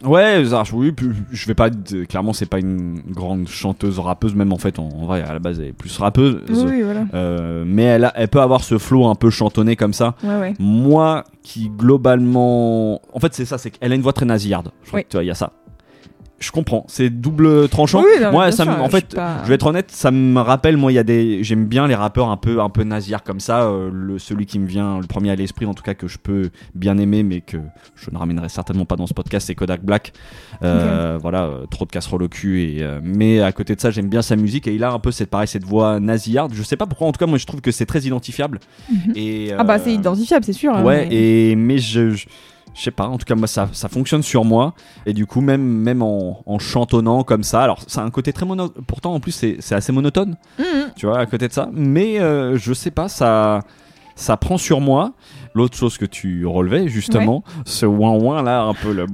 [0.04, 0.94] ouais, ça, oui,
[1.30, 1.68] je vais pas.
[1.68, 5.32] être- Clairement, c'est pas une grande chanteuse rappeuse, même en fait, en, en vrai, à
[5.32, 6.42] la base, elle est plus rappeuse.
[6.48, 7.04] Oui, oui, voilà.
[7.14, 10.14] Euh, mais elle, a- elle peut avoir ce flow un peu chantonné comme ça.
[10.22, 10.54] Ouais, ouais.
[10.58, 13.00] Moi, qui globalement.
[13.12, 14.70] En fait, c'est ça, c'est qu'elle a une voix très nasillarde.
[14.82, 15.04] Je crois Oui.
[15.04, 15.52] que, tu vois, il y a ça.
[16.40, 16.84] Je comprends.
[16.88, 18.00] C'est double tranchant.
[18.02, 20.38] Oui, non, moi, ça, sûr, en je fait, pas- je vais être honnête, ça me
[20.40, 20.76] rappelle.
[20.76, 23.40] Moi, il y a des, j'aime bien les rappeurs un peu, un peu nasillards comme
[23.40, 23.62] ça.
[23.64, 26.18] euh, le celui qui me vient le premier à l'esprit, en tout cas que je
[26.18, 27.56] peux bien aimer, mais que
[27.96, 30.12] je ne ramènerai certainement pas dans ce podcast, c'est Kodak Black.
[30.62, 32.62] Euh, Voilà, euh, trop de casseroles au cul.
[32.62, 34.98] Et euh, mais à côté de ça, j'aime bien sa musique et il a un
[34.98, 36.52] peu cette pareil cette voix nasillarde.
[36.54, 37.08] Je sais pas pourquoi.
[37.08, 38.60] En tout cas, moi, je trouve que c'est très identifiable.
[39.14, 40.74] Et Ah bah euh, c'est identifiable, c'est sûr.
[40.74, 41.16] hein, Ouais, mais-
[41.50, 42.26] et mais je, je,
[42.78, 44.72] je sais pas, en tout cas moi ça, ça fonctionne sur moi.
[45.04, 48.32] Et du coup même même en, en chantonnant comme ça, alors ça a un côté
[48.32, 50.92] très mono, pourtant en plus c'est assez monotone, Mhm.
[50.96, 53.60] tu vois à côté de ça, mais euh, je sais pas ça
[54.14, 55.12] ça prend sur moi.
[55.54, 59.06] L'autre chose que tu relevais justement, ce ouin ouin là, un peu le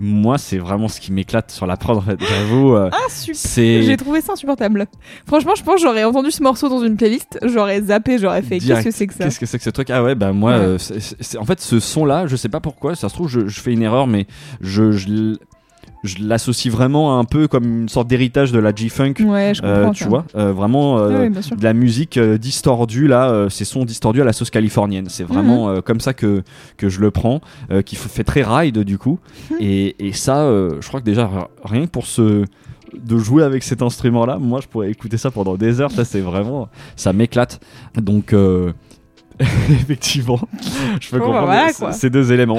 [0.00, 2.18] Moi c'est vraiment ce qui m'éclate sur la prod, en fait.
[2.20, 2.74] j'avoue.
[2.74, 3.82] euh, Ah super.
[3.82, 4.86] J'ai trouvé ça insupportable.
[5.26, 8.58] Franchement, je pense que j'aurais entendu ce morceau dans une playlist, j'aurais zappé, j'aurais fait
[8.58, 9.90] qu'est-ce que c'est que ça Qu'est-ce que c'est que ce truc?
[9.90, 10.56] Ah ouais, bah moi, Ouais.
[10.58, 10.78] euh,
[11.38, 13.82] en fait, ce son-là, je sais pas pourquoi, ça se trouve, je, je fais une
[13.82, 14.26] erreur, mais
[14.60, 15.36] je, je,
[16.02, 19.76] je l'associe vraiment un peu comme une sorte d'héritage de la G-Funk, Ouais, je euh,
[19.86, 19.92] comprends.
[19.92, 20.08] tu ça.
[20.08, 21.56] vois, euh, vraiment euh, Ouais, sûr.
[21.56, 25.06] de la musique distordue, là, euh, ces sons distordus à la sauce californienne.
[25.08, 25.76] C'est vraiment Mhm.
[25.76, 26.42] euh, comme ça que,
[26.76, 29.18] que je le prends, euh, qui fait très ride du coup.
[29.50, 29.56] Mhm.
[29.60, 31.28] Et, et ça, euh, je crois que déjà,
[31.64, 32.44] rien que pour ce
[32.92, 36.04] de jouer avec cet instrument là moi je pourrais écouter ça pendant des heures ça
[36.04, 37.60] c'est vraiment ça m'éclate
[37.94, 38.72] donc euh,
[39.70, 40.38] effectivement.
[41.00, 42.58] Je peux Bon, bah, comprendre voilà, ces- deux éléments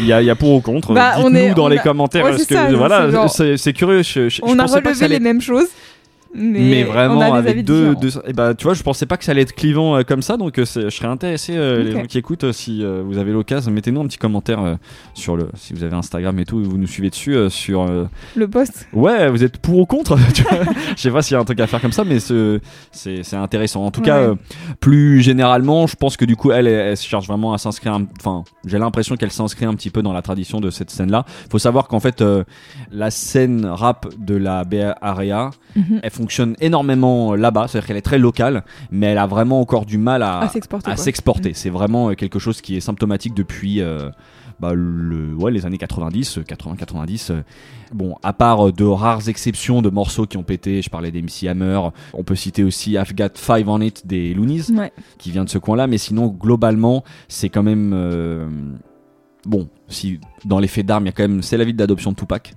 [0.00, 0.92] il y, a- il y a pour ou contre.
[0.94, 3.28] Bah, dites-nous dans on les a- commentaires Ouais, c'est voilà genre-
[3.72, 5.66] curieux je, je- je On a relevé les mêmes choses,
[6.34, 9.42] mais, vraiment avec deux, deux et bah tu vois je pensais pas que ça allait
[9.42, 12.52] être clivant euh, comme ça donc euh, je serais intéressé euh, les gens qui écoutent
[12.52, 14.78] si vous avez l'occasion mettez-nous un petit commentaire
[15.14, 17.86] sur le si vous avez Instagram et tout vous nous suivez dessus sur
[18.34, 18.88] Le poste.
[18.92, 20.16] ouais vous êtes pour ou contre
[20.96, 22.60] je sais pas s'il y a un truc à faire comme ça mais ce-
[22.92, 23.84] c'est intéressant.
[23.84, 24.36] En tout cas Ouais.
[24.80, 28.44] plus généralement je pense que du coup elle elle, elle se vraiment à s'inscrire enfin
[28.66, 31.58] j'ai l'impression qu'elle s'inscrit un petit peu dans la tradition de cette scène là faut
[31.58, 32.22] savoir qu'en fait
[32.90, 35.50] la scène rap de la Bay Area
[36.02, 39.98] elle fonctionne énormément là-bas, c'est-à-dire qu'elle est très locale, mais elle a vraiment encore du
[39.98, 41.52] mal à, À s'exporter, s'exporter.
[41.54, 44.08] C'est vraiment euh, quelque chose qui est symptomatique depuis euh,
[44.60, 47.42] bah, le, ouais, les années 90, 80-90.
[47.92, 51.48] Bon, à part euh, de rares exceptions de morceaux qui ont pété, je parlais d'MC
[51.48, 51.80] Hammer,
[52.14, 54.92] on peut citer aussi I've Got Five on It des Loonies, Ouais.
[55.18, 57.92] qui vient de ce coin-là, mais sinon, globalement, c'est quand même...
[57.94, 58.48] euh,
[59.44, 61.42] bon, si dans les faits d'armes, il y a quand même...
[61.42, 62.54] C'est la vie d'adoption de Tupac.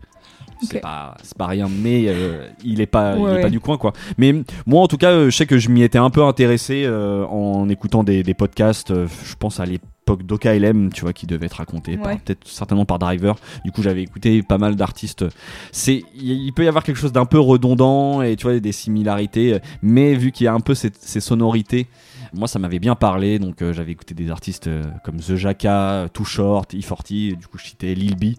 [0.66, 3.42] C'est pas, c'est pas rien, mais euh, il est pas, il est ouais.
[3.42, 3.94] pas du coin quoi.
[4.18, 4.34] Mais
[4.66, 7.26] moi en tout cas, euh, je sais que je m'y étais un peu intéressé euh,
[7.26, 8.92] en écoutant des, des podcasts.
[8.92, 12.18] euh, je pense à l'époque d'OKLM, tu vois, qui devait être raconté, Ouais.
[12.24, 13.36] peut-être certainement par Driver.
[13.64, 15.26] Du coup, j'avais écouté pas mal d'artistes.
[15.72, 19.54] C'est, il peut y avoir quelque chose d'un peu redondant et tu vois des similarités,
[19.56, 21.88] euh, mais vu qu'il y a un peu cette- ces sonorités.
[22.34, 26.08] Moi, ça m'avait bien parlé, donc euh, j'avais écouté des artistes euh, comme The Jacka,
[26.14, 28.36] Too Short, E40, du coup, je citais Lil B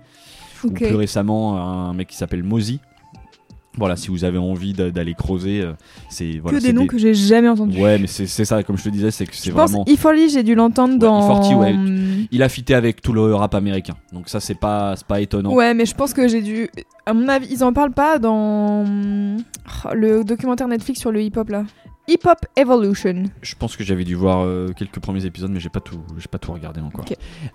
[0.65, 2.81] ou plus récemment un mec qui s'appelle Mozy.
[3.79, 5.75] Voilà, si vous avez envie d'a- d'aller creuser, euh,
[6.09, 7.79] c'est voilà, que des noms que j'ai jamais entendus.
[7.79, 9.85] Ouais, mais c'est ça, comme je te disais, c'est que c'est Je pense vraiment.
[9.85, 11.43] E40, j'ai dû l'entendre Ouais, dans.
[11.43, 11.75] E40, ouais.
[12.31, 15.53] Il a fité avec tout le rap américain, donc ça c'est pas c'est pas étonnant.
[15.53, 16.71] Ouais, mais je pense que j'ai dû.
[17.05, 18.87] À mon avis, ils en parlent pas dans
[19.85, 21.65] Oh, le documentaire Netflix sur le hip-hop là.
[22.09, 23.25] Hip-hop Evolution.
[23.43, 26.29] Je pense que j'avais dû voir euh, quelques premiers épisodes, mais j'ai pas tout j'ai
[26.29, 27.05] pas tout regardé encore.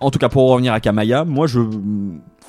[0.02, 1.60] En tout cas, pour revenir à Kamaya, moi je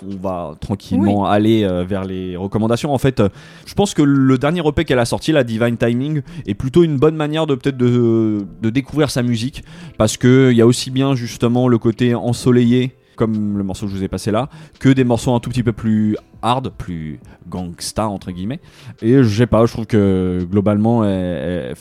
[0.04, 2.92] on va tranquillement aller euh, vers les recommandations.
[2.92, 3.28] En fait, euh,
[3.66, 6.96] je pense que le dernier EP qu'elle a sorti, la Divine Timing, est plutôt une
[6.96, 9.62] bonne manière de peut-être de, de découvrir sa musique,
[9.98, 13.92] parce que il y a aussi bien justement le côté ensoleillé comme le morceau que
[13.92, 14.48] je vous ai passé là,
[14.80, 18.58] que des morceaux un tout petit peu plus hard, plus gangsta entre guillemets.
[19.02, 21.10] Et je sais pas, je trouve que globalement, elle-
[21.70, 21.74] elle-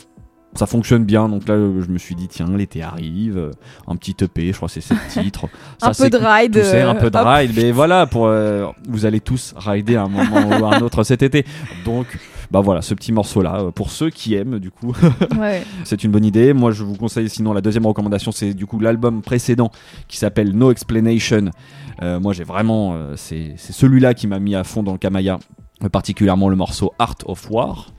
[0.56, 1.30] ça fonctionne bien.
[1.30, 3.52] Donc là, je me suis dit, tiens, l'été arrive,
[3.88, 5.46] un petit EP, je crois que c'est 7 titres.
[5.82, 7.26] Un Ça peu de ride, un peu de hop.
[7.28, 7.52] ride.
[7.56, 11.04] Mais voilà, pour, euh, vous allez tous rider à un moment ou à un autre
[11.04, 11.46] cet été.
[11.86, 12.06] Donc,
[12.52, 14.94] bah voilà, ce petit morceau-là, euh, pour ceux qui aiment, du coup,
[15.40, 15.64] Ouais.
[15.86, 16.52] c'est une bonne idée.
[16.54, 19.72] Moi, je vous conseille sinon la deuxième recommandation, c'est du coup l'album précédent
[20.10, 21.52] qui s'appelle No Explanation.
[22.02, 25.40] Euh, moi, j'ai vraiment, euh, c'est celui-là qui m'a mis à fond dans le Kamaya,
[25.90, 27.94] particulièrement le morceau Art of War.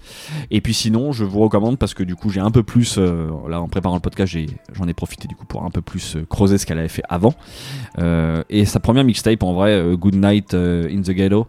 [0.50, 3.28] Et puis sinon, je vous recommande parce que du coup, j'ai un peu plus, euh,
[3.48, 6.16] là, en préparant le podcast, j'ai- j'en ai, profité du coup pour un peu plus
[6.16, 7.34] euh, creuser ce qu'elle avait fait avant.
[7.98, 11.46] Euh, et sa première mixtape, en vrai, Good Night in the Ghetto,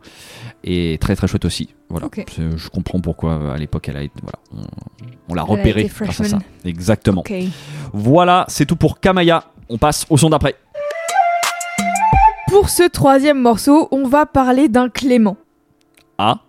[0.64, 1.70] est très très chouette aussi.
[1.90, 4.68] Voilà, je comprends pourquoi à l'époque elle a été, voilà, on,
[5.30, 6.40] on l'a Elle a repéré été grâce à ça.
[6.66, 7.22] Exactement.
[7.94, 9.44] Voilà, c'est tout pour Kamaya.
[9.70, 10.56] On passe au son d'après.
[12.48, 15.38] Pour ce troisième morceau, on va parler d'un Clément,
[16.18, 16.40] Ah,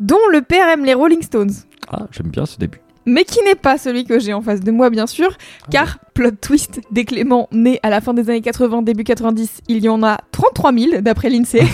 [0.00, 1.52] dont le père aime les Rolling Stones.
[1.90, 2.80] ah j'aime bien ce début.
[3.06, 5.36] mais qui n'est pas celui que j'ai en face de moi, bien sûr,
[5.70, 9.84] car plot twist, des Clément nés à la fin des années 80, début 90, il
[9.84, 11.64] y en a 33 000 d'après l'INSEE.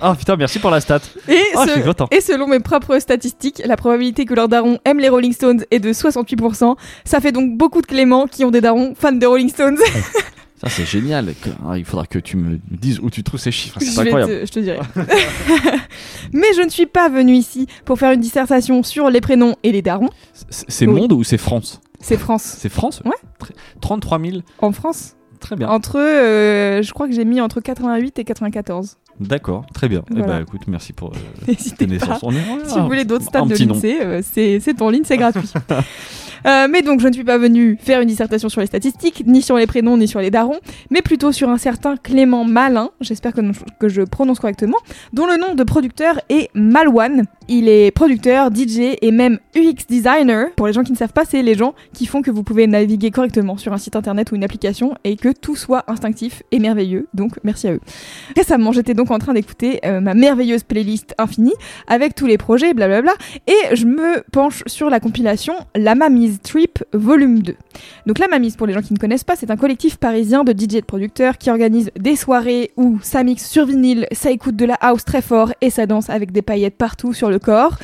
[0.00, 1.00] Ah putain, merci pour la stat.
[1.28, 2.06] Et, Ah, je ce- suis content.
[2.10, 5.80] et selon mes propres statistiques, la probabilité que leurs darons aiment les Rolling Stones est
[5.80, 6.76] de 68%.
[7.04, 9.78] Ça fait donc beaucoup de Clément qui ont des darons fans des Rolling Stones.
[10.60, 11.32] Ça, c'est génial.
[11.68, 13.78] Ah, il faudra que tu me dises où tu trouves ces chiffres.
[13.80, 14.40] je, C'est incroyable.
[14.40, 14.78] te, je te dirai.
[16.32, 19.72] Mais je ne suis pas venue ici pour faire une dissertation sur les prénoms et
[19.72, 20.10] les darons.
[20.50, 21.00] C'est Oui.
[21.00, 21.80] monde ou c'est France?
[22.00, 22.42] C'est France.
[22.58, 23.02] C'est France?
[23.04, 23.12] Ouais.
[23.38, 24.38] Très- 33 000.
[24.60, 25.14] En France.
[25.40, 25.68] Très bien.
[25.68, 28.96] Entre, euh, je crois que j'ai mis entre 88 et 94.
[29.20, 30.02] D'accord, très bien.
[30.10, 31.92] Eh ben, écoute, merci pour euh, tes pas.
[31.92, 32.20] naissances.
[32.66, 35.48] Si vous voulez d'autres stats de l'INSEE, euh, c'est c'est en ligne, c'est gratuit.
[36.46, 39.42] Euh, mais donc, je ne suis pas venue faire une dissertation sur les statistiques, ni
[39.42, 40.58] sur les prénoms, ni sur les darons,
[40.90, 44.78] mais plutôt sur un certain Clément Malin, j'espère que, je prononce correctement,
[45.12, 47.24] dont le nom de producteur est Malwan.
[47.48, 50.48] Il est producteur, DJ et même UX designer.
[50.56, 52.66] Pour les gens qui ne savent pas, c'est les gens qui font que vous pouvez
[52.66, 56.58] naviguer correctement sur un site internet ou une application et que tout soit instinctif et
[56.58, 57.08] merveilleux.
[57.14, 57.80] Donc, merci à eux.
[58.36, 61.54] Récemment, j'étais donc en train d'écouter euh, ma merveilleuse playlist infinie
[61.86, 63.12] avec tous les projets, blablabla,
[63.46, 65.94] et je me penche sur la compilation La
[66.42, 67.54] Trip Volume 2.
[68.06, 70.52] Donc La Mamise, pour les gens qui ne connaissent pas, c'est un collectif parisien de
[70.52, 74.56] DJ et de producteurs qui organise des soirées où ça mixe sur vinyle, ça écoute
[74.56, 77.78] de la house très fort et ça danse avec des paillettes partout sur le corps.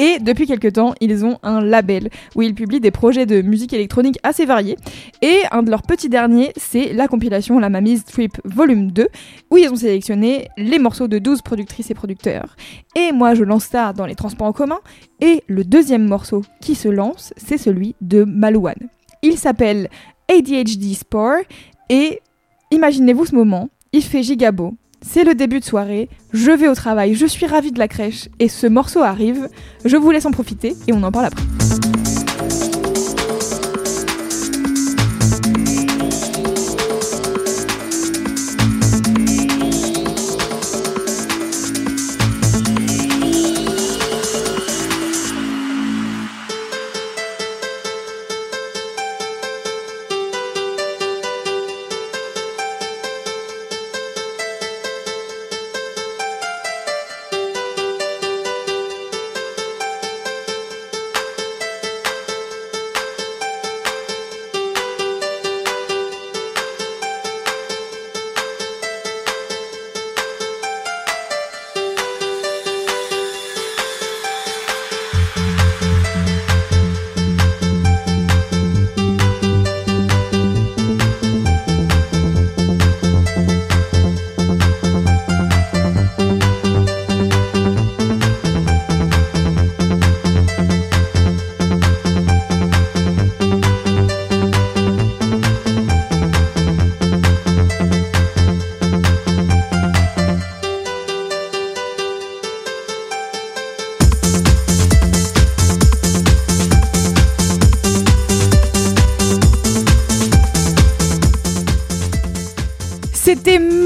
[0.00, 3.74] Et depuis quelques temps, ils ont un label où ils publient des projets de musique
[3.74, 4.78] électronique assez variés.
[5.20, 9.08] Et un de leurs petits derniers, c'est la compilation La Mamise Trip Volume 2,
[9.50, 12.56] où ils ont sélectionné les morceaux de 12 productrices et producteurs.
[12.96, 14.78] Et moi, je lance ça dans les transports en commun.
[15.20, 18.88] Et le deuxième morceau qui se lance, c'est celui de Malouane.
[19.20, 19.90] Il s'appelle
[20.30, 21.42] ADHD Spore.
[21.90, 22.22] Et
[22.70, 24.72] imaginez-vous ce moment, il fait gigabo.
[25.02, 28.28] C'est le début de soirée, je vais au travail, je suis ravie de la crèche
[28.38, 29.48] et ce morceau arrive.
[29.84, 31.79] Je vous laisse en profiter et on en parle après.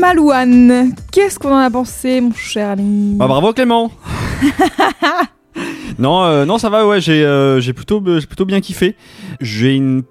[0.09, 0.95] Malouane.
[1.12, 3.90] Qu'est-ce qu'on en a pensé, mon cher ami Bah, bravo Clément
[5.99, 8.97] Non, euh, non, ça va, ouais, j'ai euh, plutôt, j'ai plutôt bien kiffé.
[9.40, 10.03] J'ai une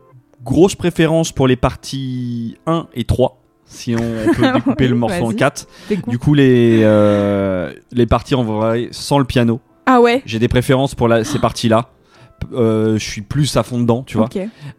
[0.43, 5.25] grosse préférence pour les parties 1 et 3, si on peut découper Oui, le morceau
[5.25, 5.35] en vas-y.
[5.35, 5.67] 4.
[5.89, 6.09] T'es con.
[6.09, 9.59] Du coup, les, euh, les parties en vrai sans le piano.
[9.85, 11.89] Ah ouais J'ai des préférences pour la- ces parties-là.
[12.53, 14.27] Euh, je suis plus à fond dedans, tu vois.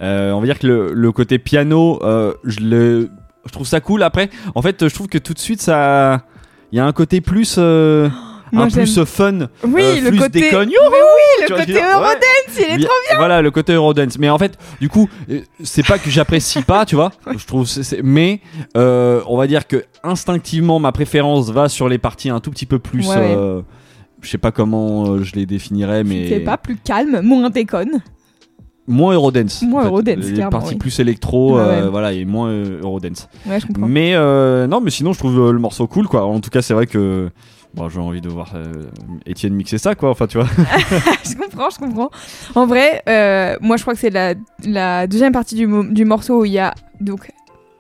[0.01, 3.11] Euh, on va dire que le, le côté piano, euh, je, le,
[3.47, 4.03] je trouve ça cool.
[4.03, 6.25] Après, en fait, je trouve que tout de suite, ça,
[6.73, 8.09] il y a un côté plus, euh,
[8.53, 9.49] Moi, un plus euh, fun.
[9.65, 10.41] Oui, euh, le plus côté.
[10.41, 10.69] déconne.
[10.69, 11.83] Mais oui, le côté ouais.
[11.93, 12.21] Eurodance,
[12.57, 13.17] il est Bien- trop.
[13.17, 14.19] Voilà, le côté Eurodance.
[14.19, 15.09] Mais en fait, du coup,
[15.63, 17.13] c'est pas que j'apprécie pas, tu vois.
[17.37, 17.67] Je trouve,
[18.03, 18.41] mais
[18.77, 22.67] euh, on va dire que instinctivement, ma préférence va sur les parties un tout petit
[22.67, 23.07] peu plus.
[23.09, 23.63] Ouais, euh,
[24.23, 28.01] je sais pas comment je les définirais, mais C'est pas plus calme, moins déconne.
[28.87, 29.63] Moins Eurodance.
[29.63, 29.89] Moins en fait.
[29.89, 30.77] Eurodance, Les parties oui.
[30.79, 33.29] plus électro, Ouais, euh, voilà, et moins euh, Eurodance.
[33.47, 33.87] Ouais, je comprends.
[33.87, 36.25] Mais euh, non, mais sinon, je trouve le morceau cool, quoi.
[36.25, 37.31] En tout cas, c'est vrai que.
[37.75, 38.85] Bon, j'ai envie de voir euh,
[39.27, 40.11] Étienne mixer ça, quoi.
[40.11, 40.47] Enfin, tu vois.
[41.25, 42.11] je comprends, je comprends.
[42.55, 43.03] En vrai,
[43.61, 46.59] moi je crois que c'est la, la deuxième partie du, du morceau où il y
[46.61, 47.33] a donc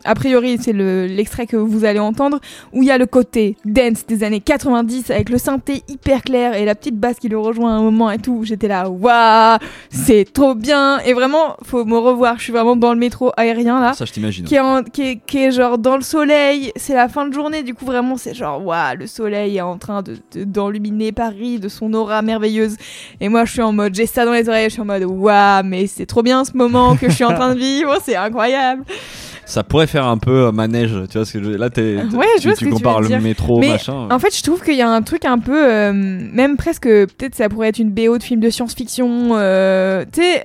[0.05, 2.41] a priori c'est le- l'extrait que vous allez entendre,
[2.73, 6.55] où il y a le côté dance des années 90 avec le synthé hyper clair
[6.55, 8.43] et la petite basse qui le rejoint à un moment et tout.
[8.45, 9.59] J'étais là, waouh,
[9.91, 10.99] c'est trop bien.
[11.01, 12.39] Et vraiment, faut me revoir.
[12.39, 14.45] Je suis vraiment dans le métro aérien là Ça, je t'imagine.
[14.45, 17.33] qui est, en- qui, est, qui est genre dans le soleil, c'est la fin de
[17.35, 21.13] journée, du coup vraiment c'est genre waouh, le soleil est en train de de- d'enluminer
[21.13, 22.77] Paris de son aura merveilleuse.
[23.21, 25.05] Et moi je suis en mode, j'ai ça dans les oreilles, je suis en mode
[25.05, 28.17] waouh, mais c'est trop bien ce moment que je suis en train de vivre, c'est
[28.17, 28.85] incroyable.
[29.47, 31.51] Ça pourrait faire un peu euh, manège, tu vois ce que je...
[31.51, 33.21] là t'es Ouais, tu, compares le dire.
[33.21, 34.09] métro Mais machin.
[34.11, 37.35] En fait, je trouve qu'il y a un truc un peu, euh, même presque, peut-être
[37.35, 40.45] ça pourrait être une BO de film de science-fiction, euh, tu sais,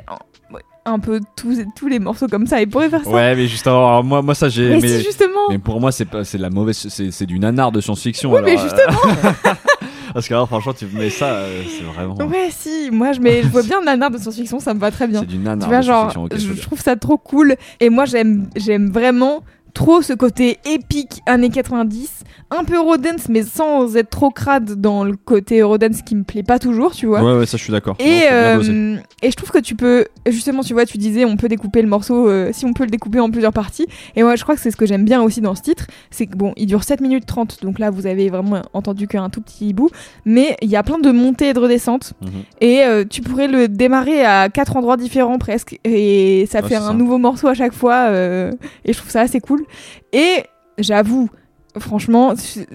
[0.86, 3.10] un peu tous, tous les morceaux comme ça, ils pourraient faire ça.
[3.10, 5.50] Ouais, mais justement, alors, moi moi ça j'ai mais, mais, si justement.
[5.50, 8.32] mais pour moi c'est pas c'est de la mauvaise c'est c'est du nanar de science-fiction
[8.34, 9.54] Oui, mais alors, euh, justement.
[10.14, 13.42] parce que alors, franchement tu mets ça euh, c'est vraiment Ouais, si, moi je, mets,
[13.44, 15.22] je vois bien nanar de science-fiction, ça me va très bien.
[15.22, 17.56] c'est du nanar Tu vois, genre, je, je trouve ça trop cool.
[17.80, 23.44] Et moi, j'aime, j'aime vraiment trop ce côté épique années 90, un peu Eurodance, mais
[23.44, 27.22] sans être trop crade dans le côté Eurodance qui me plaît pas toujours, tu vois.
[27.24, 27.96] Ouais ouais, ça je suis d'accord.
[28.00, 31.48] Et, euh, et je trouve que tu peux, justement, tu vois, tu disais, on peut
[31.48, 33.86] découper le morceau, euh, si on peut le découper en plusieurs parties.
[34.16, 35.86] Et moi, je crois que c'est ce que j'aime bien aussi dans ce titre.
[36.10, 39.30] C'est que, bon, il dure 7 minutes 30, donc là, vous avez vraiment entendu qu'un
[39.30, 39.90] tout petit bout.
[40.26, 42.14] Mais il y a plein de montées et de redescentes.
[42.22, 42.30] Mhm.
[42.62, 45.80] Et euh, tu pourrais le démarrer à quatre endroits différents presque.
[45.84, 46.94] Et ça Ouais, fait un ça.
[46.94, 48.10] nouveau morceau à chaque fois.
[48.12, 49.59] et je trouve ça assez cool.
[50.14, 50.44] Et
[50.78, 51.30] j'avoue,
[51.78, 52.34] franchement,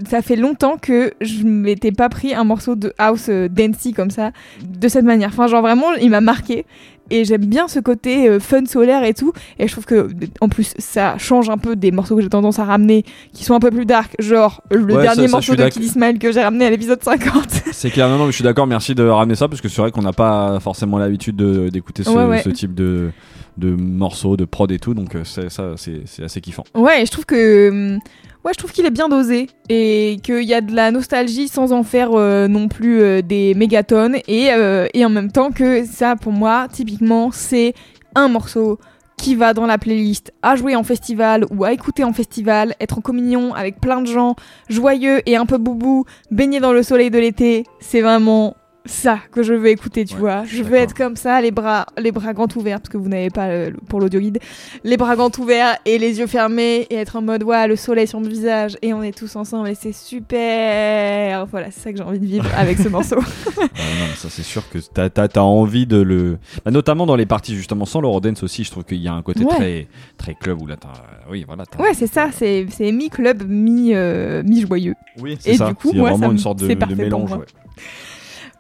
[0.09, 4.11] ça fait longtemps que je m'étais pas pris un morceau de house euh, dancey comme
[4.11, 4.31] ça,
[4.63, 5.29] de cette manière.
[5.31, 6.65] Enfin, genre vraiment, il m'a marqué.
[7.11, 9.35] Et j'aime bien ce côté euh, fun solaire et tout.
[9.59, 10.09] Et je trouve que,
[10.41, 13.53] en plus, ça change un peu des morceaux que j'ai tendance à ramener, qui sont
[13.55, 14.15] un peu plus dark.
[14.19, 15.69] Genre le Ouais, dernier ça, morceau de.
[15.69, 17.49] Kid Smile que j'ai ramené à l'épisode 50.
[17.73, 19.83] C'est clair, non, non, mais je suis d'accord, merci de ramener ça parce que c'est
[19.83, 22.43] vrai qu'on n'a pas forcément l'habitude de- d'écouter ce, Ouais, ouais.
[22.43, 23.11] ce type de,
[23.57, 25.43] de morceaux, de prod et tout, donc euh, ça
[25.77, 26.65] c'est c'est assez kiffant.
[26.75, 27.99] Ouais, je trouve que hum,
[28.45, 31.73] ouais, je trouve qu'il est bien dosé et qu'il y a de la nostalgie sans
[31.73, 34.51] en faire euh, non plus euh, des mégatonnes et
[34.95, 37.75] et en même temps que ça pour moi typiquement c'est
[38.15, 38.79] un morceau
[39.17, 42.99] qui va dans la playlist à jouer en festival ou à écouter en festival, être
[42.99, 44.35] en communion avec plein de gens,
[44.69, 49.43] joyeux et un peu boubou, baigner dans le soleil de l'été, c'est vraiment ça que
[49.43, 50.45] je veux écouter, tu Ouais, vois.
[50.45, 53.31] je veux être comme ça, les bras, les bras grands ouverts, parce que vous n'avez
[53.31, 54.39] pas le- pour l'audio guide,
[54.85, 58.07] les bras grands ouverts et les yeux fermés et être en mode ouais le soleil
[58.07, 61.47] sur mon visage et on est tous ensemble et c'est super.
[61.47, 63.17] Voilà, c'est ça que j'ai envie de vivre avec ce morceau.
[63.17, 66.39] Euh, non, mais ça c'est sûr que t'as as, envie de le.
[66.65, 69.23] Bah, notamment dans les parties justement sans l'Eurodance aussi, je trouve qu'il y a un
[69.23, 69.55] côté Ouais.
[69.55, 70.89] très, très club où là t'as.
[71.31, 71.65] Oui, voilà.
[71.79, 74.95] Ouais, c'est ça, c'est mi club, mi euh, mi joyeux.
[75.21, 75.69] Oui, Et c'est ça.
[75.69, 77.33] du coup, c'est moi, vraiment ça une sorte de, de mélange.
[77.33, 77.39] ouais.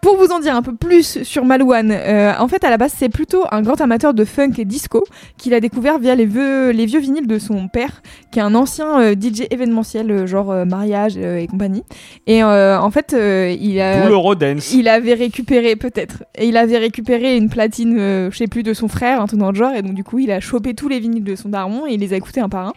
[0.04, 2.92] Pour vous en dire un peu plus sur Malouane, euh, en fait à la base
[2.94, 5.02] c'est plutôt un grand amateur de funk et disco
[5.38, 8.54] qu'il a découvert via les vieux, les vieux vinyles de son père, qui est un
[8.54, 11.84] ancien euh, DJ événementiel, euh, genre mariage et compagnie.
[12.26, 14.04] Et en fait il a...
[14.74, 17.96] Il avait récupéré peut-être, et il avait récupéré une platine,
[18.30, 20.18] je sais plus, de son frère, un truc dans le genre, et donc du coup
[20.18, 22.50] il a chopé tous les vinyles de son daron et il les a écoutés un
[22.50, 22.72] par un.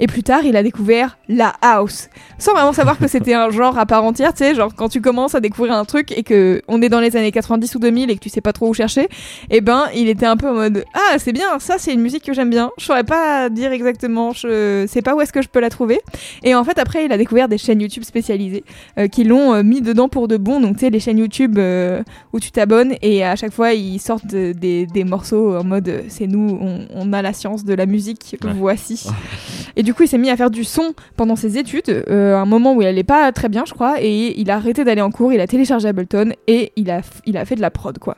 [0.00, 3.78] Et plus tard il a découvert la house, sans vraiment savoir que c'était un genre
[3.78, 6.60] à part entière, tu sais, genre quand tu commences à découvrir un truc et que
[6.72, 8.74] on est dans les années 90 ou 2000 et que tu sais pas trop où
[8.74, 9.08] chercher,
[9.50, 12.24] et ben il était un peu en mode ah c'est bien, ça c'est une musique
[12.24, 15.48] que j'aime bien, je saurais pas dire exactement, je sais pas où est-ce que je
[15.48, 16.00] peux la trouver.
[16.42, 18.64] Et en fait après il a découvert des chaînes YouTube spécialisées
[18.98, 21.58] euh, qui l'ont euh, mis dedans pour de bon, donc tu sais les chaînes YouTube
[21.58, 25.64] euh, où tu t'abonnes et à chaque fois ils sortent de- des, des morceaux en
[25.64, 28.50] mode c'est nous, on, on a la science de la musique, Ouais.
[28.56, 29.06] voici.
[29.76, 32.74] et du coup il s'est mis à faire du son pendant ses études, un moment
[32.74, 35.32] où il allait pas très bien je crois, et il a arrêté d'aller en cours,
[35.32, 38.16] il a téléchargé Ableton et il a, il a fait de la prod quoi.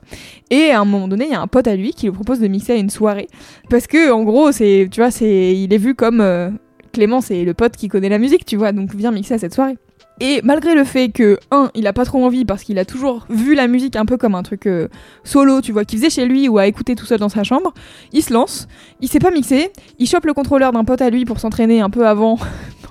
[0.51, 2.41] Et à un moment donné il y a un pote à lui qui lui propose
[2.41, 3.29] de mixer à une soirée
[3.71, 6.51] parce que en gros c'est, tu vois, c'est, il est vu comme euh,
[6.93, 9.55] Clément c'est le pote qui connaît la musique, tu vois, donc viens mixer à cette
[9.55, 9.77] soirée.
[10.21, 13.27] Et malgré le fait que, un, il a pas trop envie parce qu'il a toujours
[13.31, 14.87] vu la musique un peu comme un truc euh,
[15.25, 17.75] solo, tu vois, qu'il faisait chez lui ou à écouter tout seul dans sa chambre,
[18.13, 18.69] il se lance,
[19.01, 21.91] il sait pas mixer, il chope le contrôleur d'un pote à lui pour s'entraîner un
[21.91, 22.39] peu avant,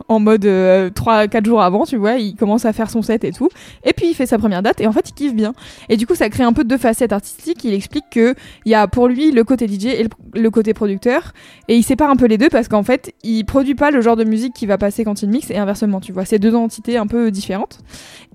[0.08, 3.50] en mode 3-4 jours avant, tu vois, il commence à faire son set et tout,
[3.84, 5.54] et puis il fait sa première date et en fait il kiffe bien.
[5.90, 8.76] Et du coup ça crée un peu deux facettes artistiques, il explique que il y
[8.76, 11.34] a pour lui le côté DJ et le, le côté producteur,
[11.68, 14.16] et il sépare un peu les deux parce qu'en fait il produit pas le genre
[14.16, 16.98] de musique qui va passer quand il mixe et inversement, tu vois, c'est deux entités
[16.98, 17.80] un peu différentes.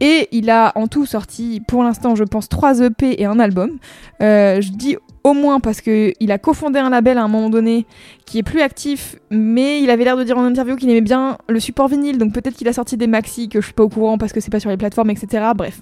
[0.00, 3.78] Et il a en tout sorti pour l'instant je pense 3 EP et un album.
[4.22, 7.50] Euh, je dis au moins parce que il a cofondé un label à un moment
[7.50, 7.86] donné
[8.26, 11.38] qui est plus actif, mais il avait l'air de dire en interview qu'il aimait bien
[11.48, 13.88] le support vinyle, donc peut-être qu'il a sorti des maxi que je suis pas au
[13.88, 15.52] courant parce que c'est pas sur les plateformes, etc.
[15.56, 15.80] Bref.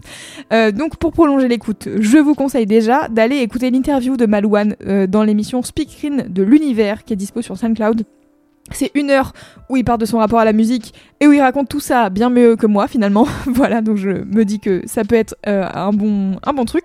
[0.53, 5.07] Euh, donc pour prolonger l'écoute, je vous conseille déjà d'aller écouter l'interview de Malouane euh,
[5.07, 8.05] dans l'émission Speak Screen de l'univers qui est dispo sur SoundCloud.
[8.73, 9.33] C'est une heure
[9.69, 12.11] où il parle de son rapport à la musique et où il raconte tout ça
[12.11, 13.27] bien mieux que moi finalement.
[13.47, 16.85] voilà, donc je me dis que ça peut être euh, un, bon, truc.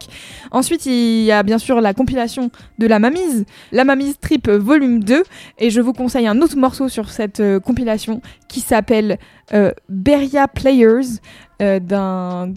[0.52, 5.04] Ensuite, il y a bien sûr la compilation de la Mamise, la Mamise Trip volume
[5.04, 5.24] 2.
[5.58, 9.18] Et je vous conseille un autre morceau sur cette euh, compilation qui s'appelle
[9.54, 11.20] euh, Beria Players
[11.60, 12.54] d'un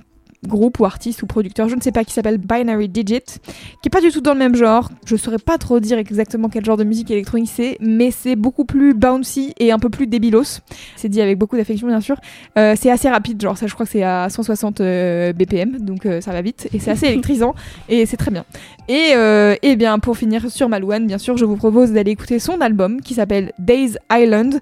[0.46, 3.40] groupe ou artiste ou producteur, je ne sais pas, qui s'appelle Binary Digit,
[3.82, 4.90] qui est pas du tout dans le même genre.
[5.06, 8.64] Je saurais pas trop dire exactement quel genre de musique électronique c'est, mais c'est beaucoup
[8.64, 10.60] plus bouncy et un peu plus débilos.
[10.96, 12.16] C'est dit avec beaucoup d'affection bien sûr.
[12.58, 16.06] Euh, c'est assez rapide, genre ça je crois que c'est à 160 euh, BPM, donc
[16.06, 17.54] euh, ça va vite et c'est assez électrisant
[17.88, 18.44] et c'est très bien.
[18.88, 19.14] Et,
[19.62, 23.00] et bien pour finir sur Malouane, bien sûr, je vous propose d'aller écouter son album
[23.00, 24.60] qui s'appelle Days Island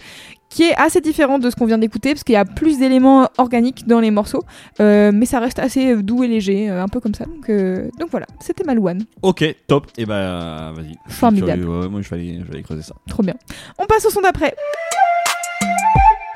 [0.53, 3.29] qui est assez différent de ce qu'on vient d'écouter parce qu'il y a plus d'éléments
[3.39, 4.43] organiques dans les morceaux,
[4.81, 7.25] euh, mais ça reste assez doux et léger, euh, un peu comme ça.
[7.25, 9.87] Donc, euh, donc voilà, c'était Malouane, Ok, top.
[9.97, 10.95] Et bah, vas-y.
[11.07, 11.65] Je suis Formidable.
[11.89, 12.95] moi, je vais, aller, je vais aller creuser ça.
[13.09, 13.35] trop bien.
[13.79, 14.55] On passe au son d'après.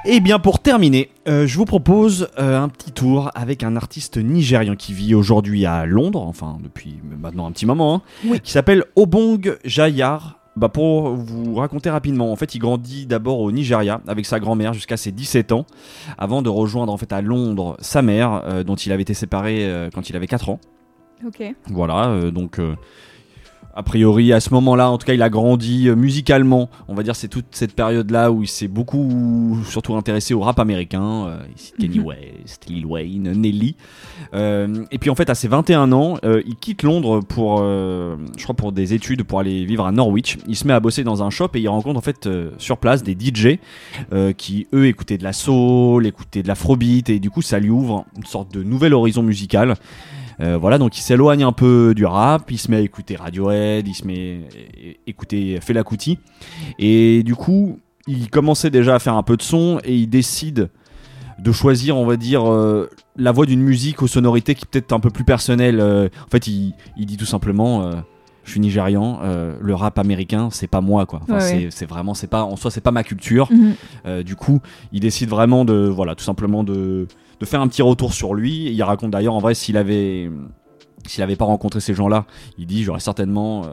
[0.08, 4.18] Et bien pour terminer, euh, je vous propose euh, un petit tour avec un artiste
[4.18, 8.38] nigérian qui vit aujourd'hui à Londres, enfin depuis maintenant un petit moment, hein, Oui.
[8.40, 10.38] qui s'appelle Obong Jayar.
[10.56, 14.72] Bah pour vous raconter rapidement, en fait, il grandit d'abord au Nigeria avec sa grand-mère
[14.72, 15.66] jusqu'à ses 17 ans,
[16.16, 19.66] avant de rejoindre en fait à Londres sa mère, euh, dont il avait été séparé
[19.66, 20.60] euh, quand il avait 4 ans.
[21.26, 21.42] Ok.
[21.66, 22.58] Voilà, euh, donc
[23.76, 26.70] a priori à ce moment-là, en tout cas, il a grandi euh, musicalement.
[26.88, 30.58] On va dire c'est toute cette période-là où il s'est beaucoup, surtout intéressé au rap
[30.58, 31.26] américain.
[31.26, 32.06] Euh, il cite Kanye Mhm.
[32.06, 33.76] West, Lil Wayne, Nelly.
[34.34, 38.16] Euh, et puis en fait, à ses 21 ans, euh, il quitte Londres pour, euh,
[38.38, 40.38] je crois, pour des études, pour aller vivre à Norwich.
[40.48, 42.78] Il se met à bosser dans un shop et il rencontre en fait euh, sur
[42.78, 43.58] place des DJ
[44.12, 47.70] euh, qui eux écoutaient de la soul, écoutaient de l'afrobeat et du coup ça lui
[47.70, 49.74] ouvre une sorte de nouvel horizon musical.
[50.40, 53.88] Euh, voilà, donc il s'éloigne un peu du rap, il se met à écouter Radiohead,
[53.88, 56.18] il se met à écouter Fela Kuti,
[56.78, 60.68] et du coup, il commençait déjà à faire un peu de son, et il décide
[61.38, 64.92] de choisir, on va dire, euh, la voix d'une musique aux sonorités qui est peut-être
[64.92, 65.80] un peu plus personnelle.
[65.80, 67.92] Euh, en fait, il, il dit tout simplement, euh,
[68.44, 69.20] je suis nigérian,
[69.60, 71.20] le rap américain, c'est pas moi, quoi.
[71.24, 73.50] Enfin, Ouais, c'est vraiment, c'est pas, en soi, c'est pas ma culture.
[73.50, 74.22] Mhm.
[74.22, 74.60] Du coup,
[74.92, 77.08] il décide vraiment de, voilà, tout simplement de,
[77.40, 78.70] de faire un petit retour sur lui.
[78.72, 80.30] Il raconte d'ailleurs, en vrai, s'il avait,
[81.06, 82.24] s'il avait pas rencontré ces gens-là,
[82.58, 83.68] il dit, j'aurais certainement euh,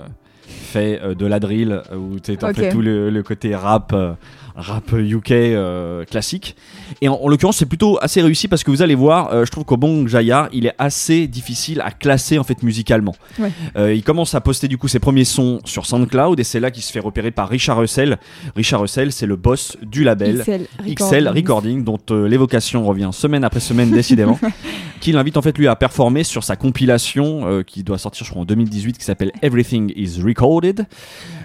[0.48, 2.56] fait euh, de la drill euh, ou tu sais, en Ok.
[2.56, 4.14] fait tout le, le côté rap, euh,
[4.56, 6.56] rap UK euh, classique.
[7.02, 9.52] Et en, en l'occurrence, c'est plutôt assez réussi parce que vous allez voir, euh, je
[9.52, 13.16] trouve qu'au bon Jaya, il est assez difficile à classer en fait musicalement.
[13.40, 13.52] Ouais.
[13.78, 16.72] Euh, il commence à poster du coup ses premiers sons sur SoundCloud et c'est là
[16.72, 18.18] qu'il se fait repérer par Richard Russell.
[18.56, 20.42] Richard Russell, c'est le boss du label.
[20.42, 24.40] XL XL Recording, dont l'évocation revient semaine après semaine décidément,
[25.00, 28.44] qui l'invite en fait lui à performer sur sa compilation qui doit sortir je crois
[28.44, 30.86] en 2018 qui s'appelle Everything is Recorded.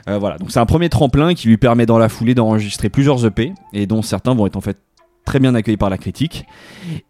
[0.06, 3.52] Voilà, donc c'est un premier tremplin qui lui permet dans la foulée d'enregistrer plusieurs EP
[3.72, 4.76] et dont certains vont être en fait
[5.24, 6.46] très bien accueillis par la critique.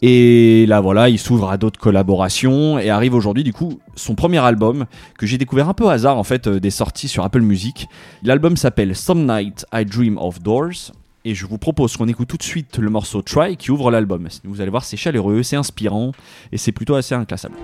[0.03, 4.37] Et là voilà, il s'ouvre à d'autres collaborations et arrive aujourd'hui du coup son premier
[4.37, 4.85] album
[5.17, 7.89] que j'ai découvert un peu au hasard en fait euh, des sorties sur Apple Music.
[8.23, 10.93] L'album s'appelle Some Night I Dream of Doors
[11.25, 14.29] et je vous propose qu'on écoute tout de suite le morceau Try qui ouvre l'album.
[14.45, 16.13] Vous allez voir, c'est chaleureux, c'est inspirant
[16.53, 17.57] et c'est plutôt assez inclassable.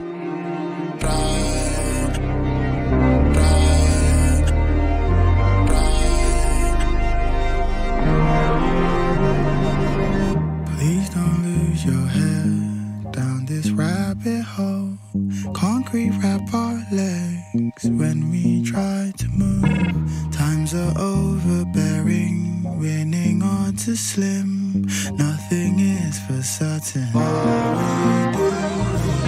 [15.95, 20.33] Concrete wrap our legs when we try to move.
[20.33, 24.83] Times are overbearing, winning on to slim.
[25.13, 27.07] Nothing is for certain.
[27.15, 28.47] All we do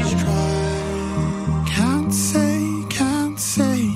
[0.00, 1.64] is try.
[1.68, 3.88] Can't say, can't say.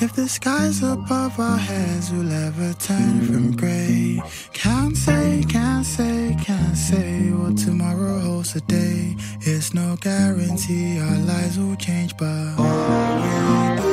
[0.00, 4.20] If the skies above our heads will ever turn from grey.
[4.52, 9.14] Can't say, can't say, can't say what tomorrow holds today.
[9.50, 13.32] It's no guarantee our lives will change, but all we
[13.80, 13.88] do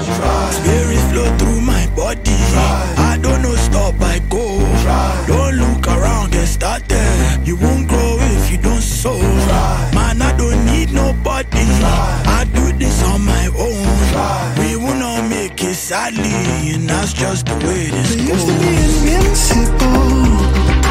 [0.00, 0.50] is try.
[0.50, 2.38] Spirits flow through my body.
[2.52, 2.94] Try.
[2.96, 4.44] I don't know, stop, I go.
[4.82, 5.24] Try.
[5.28, 7.46] Don't look around, get started.
[7.46, 9.20] You won't grow if you don't sow.
[9.20, 9.90] Try.
[9.94, 11.68] Man, I don't need nobody.
[12.38, 13.84] I do this on my own.
[14.58, 18.26] We will not make it sadly, and that's just the way this goes.
[18.26, 20.81] used to be invincible.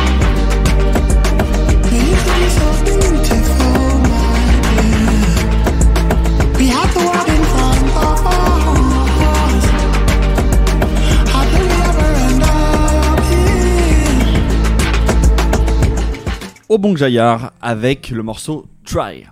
[16.81, 19.25] Au bon Jayar avec le morceau Try.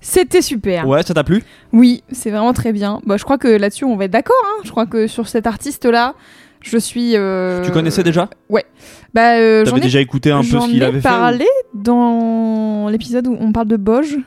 [0.00, 0.86] C'était super.
[0.86, 1.42] Ouais, ça t'a plu?
[1.72, 3.00] Oui, c'est vraiment très bien.
[3.06, 4.36] Bah, je crois que là-dessus, on va être d'accord.
[4.46, 4.60] hein.
[4.62, 6.14] Je crois que sur cet artiste-là,
[6.60, 7.16] Je suis.
[7.16, 8.30] euh, Tu connaissais déjà?
[9.14, 11.10] Bah, euh, j'en T'avais déjà écouté un peu j'en ce qu'il ai avait fait ou-
[11.10, 14.18] parlé dans l'épisode où on parle de Boj.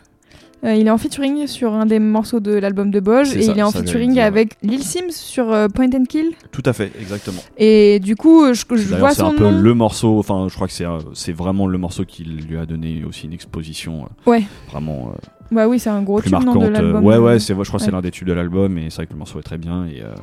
[0.66, 3.42] Euh, il est en featuring sur un des morceaux de l'album de Boj C'est et
[3.44, 4.28] ça, il est en featuring dire, ouais.
[4.28, 6.32] avec Lil Sims sur euh, Point and Kill.
[6.52, 7.42] Tout à fait, exactement.
[7.58, 8.66] Et du coup, je,
[8.98, 9.62] vois c'est son un peu nom.
[9.62, 12.66] le morceau, enfin, je crois que c'est euh, c'est vraiment le morceau qui lui a
[12.66, 14.44] donné aussi une exposition Ouais.
[14.72, 15.14] vraiment
[15.52, 16.64] Bah oui, c'est un gros plus tube marquante.
[16.64, 17.06] de l'album.
[17.06, 19.06] ouais, ouais, c'est, je crois que c'est l'un des tubes de l'album et c'est vrai
[19.06, 19.86] que le morceau est très bien.
[19.86, 20.14] Et, euh,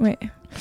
[0.00, 0.16] Ouais.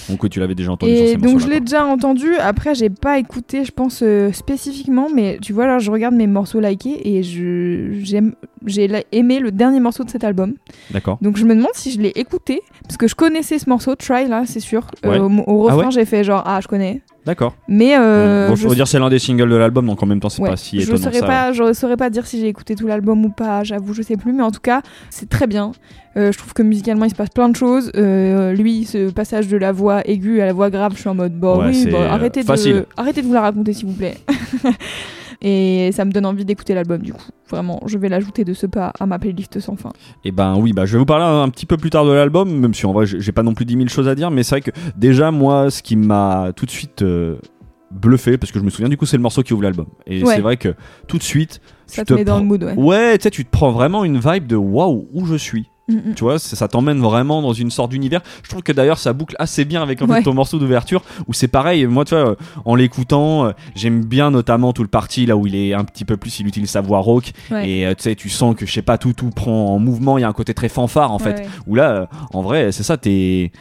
[0.09, 2.35] Donc, tu l'avais déjà entendu sur Et ces donc je l'ai déjà entendu.
[2.37, 6.27] Après, j'ai pas écouté, je pense euh, spécifiquement, mais tu vois là, je regarde mes
[6.27, 8.33] morceaux likés et je j'aime,
[8.65, 10.53] j'ai aimé le dernier morceau de cet album.
[10.91, 11.17] D'accord.
[11.21, 14.27] Donc je me demande si je l'ai écouté parce que je connaissais ce morceau, Try
[14.27, 14.85] là, c'est sûr.
[15.05, 15.29] Euh, au,
[15.63, 17.01] au Ah refrain, ouais j'ai fait genre ah je connais.
[17.25, 17.53] D'accord.
[17.67, 20.07] Mais euh, bon, je je veux dire, c'est l'un des singles de l'album, donc en
[20.07, 20.49] même temps, c'est Ouais.
[20.49, 21.03] pas si je étonnant.
[21.03, 21.27] saurais ça.
[21.27, 23.63] pas, je saurais pas dire si j'ai écouté tout l'album ou pas.
[23.63, 24.81] J'avoue, je sais plus, mais en tout cas,
[25.11, 25.71] c'est très bien.
[26.17, 27.91] Euh, je trouve que musicalement, il se passe plein de choses.
[27.93, 31.33] Lui, ce passage de la voix aiguë à la voix grave, je suis en mode
[31.39, 34.17] bon, Ouais, oui, c'est, bah, arrêtez de, arrêtez de vous la raconter, s'il vous plaît.
[35.41, 37.25] Et ça me donne envie d'écouter l'album, du coup.
[37.49, 39.91] Vraiment, je vais l'ajouter de ce pas à ma playlist sans fin.
[40.23, 42.49] Et ben oui, bah je vais vous parler un petit peu plus tard de l'album,
[42.51, 44.59] même si en vrai j'ai pas non plus 10 000 choses à dire, mais c'est
[44.59, 47.37] vrai que déjà moi, ce qui m'a tout de suite euh,
[47.89, 50.23] bluffé, parce que je me souviens du coup c'est le morceau qui ouvre l'album, et
[50.23, 50.35] Ouais.
[50.35, 50.75] c'est vrai que
[51.07, 52.75] tout de suite, Ça te met dans le mood, ouais.
[52.75, 55.70] Ouais, tu sais, tu te prends vraiment une vibe de waouh, où je suis.
[55.87, 56.13] Mm, mm.
[56.15, 58.21] Tu vois, ça t'emmène vraiment dans une sorte d'univers.
[58.43, 61.33] Je trouve que d'ailleurs ça boucle assez bien avec en fait, ton morceau d'ouverture où
[61.33, 61.85] c'est pareil.
[61.87, 65.47] Moi, tu vois, euh, en l'écoutant, euh, j'aime bien notamment tout le parti là où
[65.47, 67.69] il est un petit peu plus, il utilise sa voix rock Ouais.
[67.69, 70.17] et euh, tu sais, tu sens que je sais pas tout tout prend en mouvement.
[70.17, 71.39] Il y a un côté très fanfare en fait.
[71.39, 71.47] Ouais.
[71.67, 73.51] Où là, en vrai, c'est ça, t'es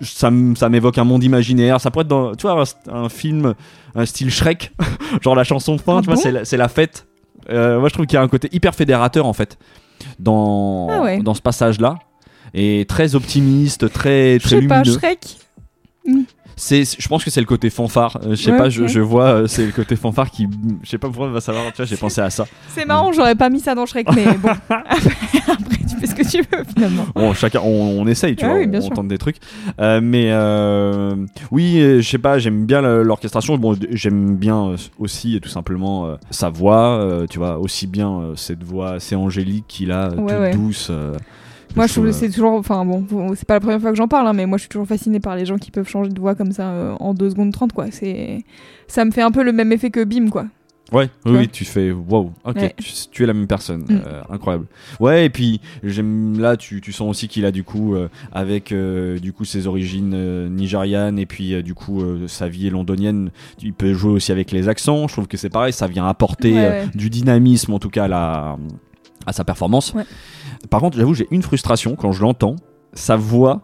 [0.00, 1.80] ça, m'évoque un monde imaginaire.
[1.80, 3.54] Ça pourrait être dans, tu vois, un, un film,
[3.94, 4.72] un style Shrek,
[5.22, 7.06] genre la chanson de fin, Ah tu vois, c'est la, c'est la fête.
[7.50, 9.58] Euh, moi, je trouve qu'il y a un côté hyper fédérateur en fait
[10.18, 11.22] dans, Ah ouais.
[11.22, 11.98] dans ce passage-là.
[12.54, 14.98] Et très optimiste, très, Je très sais pas, lumineux.
[14.98, 15.36] Shrek.
[16.56, 18.18] C'est, je pense que c'est le côté fanfare.
[18.24, 20.48] Euh, je sais Ouais, pas, je, je vois, euh, c'est le côté fanfare qui,
[20.82, 21.64] je sais pas pourquoi on va savoir.
[21.72, 22.44] Tu vois, j'ai pensé à ça.
[22.68, 24.48] C'est marrant, j'aurais pas mis ça dans Shrek, mais bon.
[24.68, 24.92] après,
[25.48, 27.06] après, tu fais ce que tu veux finalement.
[27.14, 28.94] Bon, chacun, on, on essaye, tu Ah vois, oui, bien on, sûr.
[28.94, 29.36] tente des trucs.
[29.80, 30.30] Euh, mais
[31.50, 33.56] oui, je sais pas, j'aime bien l'orchestration.
[33.58, 37.24] Bon, j'aime bien aussi, tout simplement, sa voix.
[37.30, 40.50] tu vois, aussi bien cette voix assez angélique qu'il a, Ouais, toute ouais.
[40.54, 40.90] douce.
[41.76, 42.52] Moi, je trouve que c'est toujours.
[42.54, 43.04] Enfin, bon,
[43.34, 45.20] c'est pas la première fois que j'en parle, hein, mais moi, je suis toujours fascinée
[45.20, 47.72] par les gens qui peuvent changer de voix comme ça euh, en 2 secondes 30,
[47.72, 47.86] quoi.
[47.90, 48.44] C'est.
[48.88, 50.46] Ça me fait un peu le même effet que Bim, quoi.
[50.92, 52.74] Ouais, oui, vois oui, tu fais wow, ok, Ouais.
[52.76, 54.00] tu, tu es la même personne, Mm.
[54.06, 54.66] euh, incroyable.
[55.00, 58.72] Ouais, et puis j'aime là, tu, tu sens aussi qu'il a du coup euh, avec
[58.72, 63.30] euh, du coup ses origines nigérianes et puis du coup sa vie est londonienne,
[63.62, 65.08] il peut jouer aussi avec les accents.
[65.08, 66.84] Je trouve que c'est pareil, ça vient apporter Ouais, ouais.
[66.94, 68.58] du dynamisme en tout cas à, la,
[69.26, 69.92] à sa performance.
[69.94, 70.04] Ouais.
[70.70, 72.56] Par contre, j'avoue, j'ai une frustration quand je l'entends.
[72.94, 73.62] Sa voix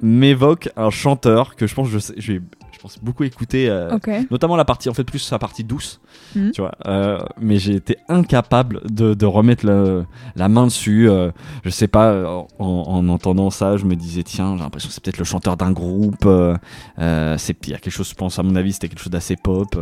[0.00, 3.68] m'évoque un chanteur que je pense je, sais, je vais je pense beaucoup écouter.
[3.68, 3.90] euh,
[4.30, 6.00] notamment la partie en fait plus sa partie douce
[6.36, 6.50] Mhm.
[6.52, 10.04] tu vois euh, mais j'ai été incapable de, de remettre le-
[10.36, 11.30] la main dessus euh,
[11.64, 12.24] je sais pas
[12.58, 15.56] en, en entendant ça je me disais tiens j'ai l'impression que c'est peut-être le chanteur
[15.56, 16.56] d'un groupe euh,
[16.98, 19.12] euh, c'est il y a quelque chose je pense à mon avis c'était quelque chose
[19.12, 19.76] d'assez pop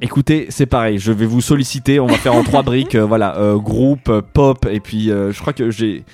[0.00, 3.36] écoutez c'est pareil je vais vous solliciter on va faire en trois briques euh, voilà
[3.38, 6.04] euh, groupe pop et puis euh, je crois que j'ai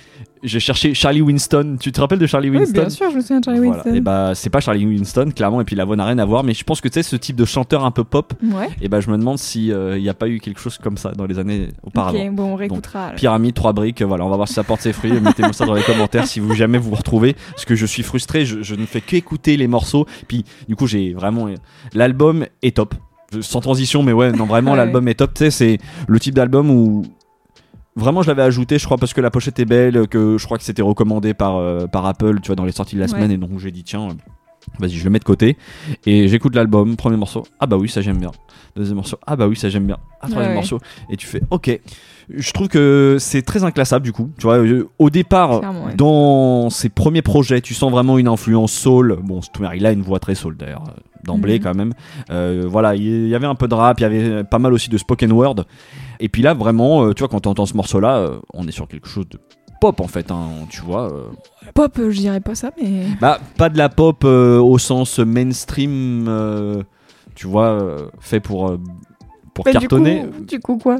[0.44, 3.20] j'ai cherché Charlie Winston tu te rappelles de Charlie Oui, Winston bien sûr, je me
[3.20, 3.74] souviens de Charlie voilà.
[3.76, 3.94] Winston.
[3.94, 6.44] Et bah c'est pas Charlie Winston clairement et puis la voix n'a rien à voir
[6.44, 8.68] mais je pense que tu sais ce type de chanteur un peu pop Ouais.
[8.80, 11.12] et bah je me demande si il n'y a pas eu quelque chose comme ça
[11.12, 12.18] dans les années auparavant.
[12.18, 13.04] Ok, bon, on réécoutera.
[13.06, 13.14] alors.
[13.16, 15.12] Pyramide, trois briques, euh, voilà, on va voir si ça porte ses fruits.
[15.20, 18.02] Mettez-moi ça dans les commentaires si vous jamais vous vous retrouvez, parce que je suis
[18.02, 20.06] frustré, je, je ne fais qu'écouter les morceaux.
[20.28, 21.48] Puis du coup j'ai vraiment
[21.94, 22.94] l'album est top,
[23.40, 25.34] sans transition, mais ouais, non vraiment l'album est top.
[25.34, 27.02] Tu sais, c'est le type d'album où
[27.96, 30.58] Vraiment, je l'avais ajouté, je crois, parce que la pochette est belle, que je crois
[30.58, 33.12] que c'était recommandé par, euh, par Apple, tu vois, dans les sorties de la Ouais.
[33.12, 34.08] semaine, et donc j'ai dit, tiens,
[34.80, 35.56] vas-y, je le mets de côté.
[36.04, 38.32] Et j'écoute l'album, premier morceau, ah bah oui, ça j'aime bien.
[38.74, 39.98] Deuxième morceau, ah bah oui, ça j'aime bien.
[40.20, 40.54] Ah, troisième Ouais, ouais.
[40.54, 41.80] morceau, et tu fais, ok.
[42.30, 44.30] Je trouve que c'est très inclassable, du coup.
[44.38, 45.94] Tu vois, euh, au départ, ouais.
[45.96, 49.18] dans ses premiers projets, tu sens vraiment une influence soul.
[49.22, 49.40] Bon,
[49.74, 51.62] il a une voix très soul d'ailleurs, euh, d'emblée Mhm.
[51.64, 51.92] quand même.
[52.30, 54.88] Euh, voilà, il y avait un peu de rap, il y avait pas mal aussi
[54.90, 55.64] de spoken word.
[56.20, 59.08] Et puis là, vraiment, tu vois, quand tu entends ce morceau-là, on est sur quelque
[59.08, 59.38] chose de
[59.80, 61.12] pop en fait, hein, tu vois.
[61.12, 61.24] euh.
[61.74, 63.02] Pop, je dirais pas ça, mais.
[63.20, 66.26] Bah, pas de la pop euh, au sens mainstream,
[67.34, 68.76] tu vois, fait pour,
[69.52, 70.22] pour du cartonner.
[70.22, 70.96] coup- Du coup, quoi?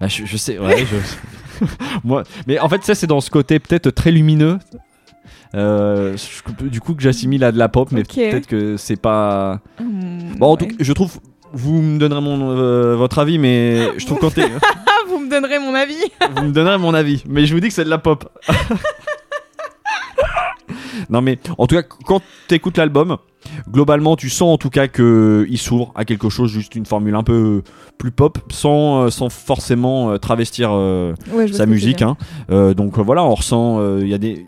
[0.00, 1.66] Bah, je, je sais, ouais, je...
[2.04, 4.58] Moi, mais en fait, ça, c'est dans ce côté peut-être très lumineux.
[5.54, 9.60] Euh, je- du coup, que j'assimile à de la pop, mais peut-être que c'est pas.
[9.80, 11.18] Hmm, Bon, en tout cas, je trouve.
[11.56, 14.34] Vous me donnerez mon, euh, votre avis, mais je trouve quand
[15.08, 15.94] vous me donnerez mon avis
[16.36, 18.28] vous me donnerez mon avis, mais je vous dis que c'est de la pop.
[21.10, 23.16] Non mais en tout cas, quand t'écoutes l'album,
[23.70, 27.14] globalement, tu sens en tout cas que il s'ouvre à quelque chose, juste une formule
[27.14, 27.62] un peu
[27.98, 32.02] plus pop, sans, euh, sans forcément euh, travestir euh, Ouais, sa musique.
[32.02, 32.16] hein.
[32.50, 34.46] Euh, donc euh, voilà, on ressent, euh, il y a des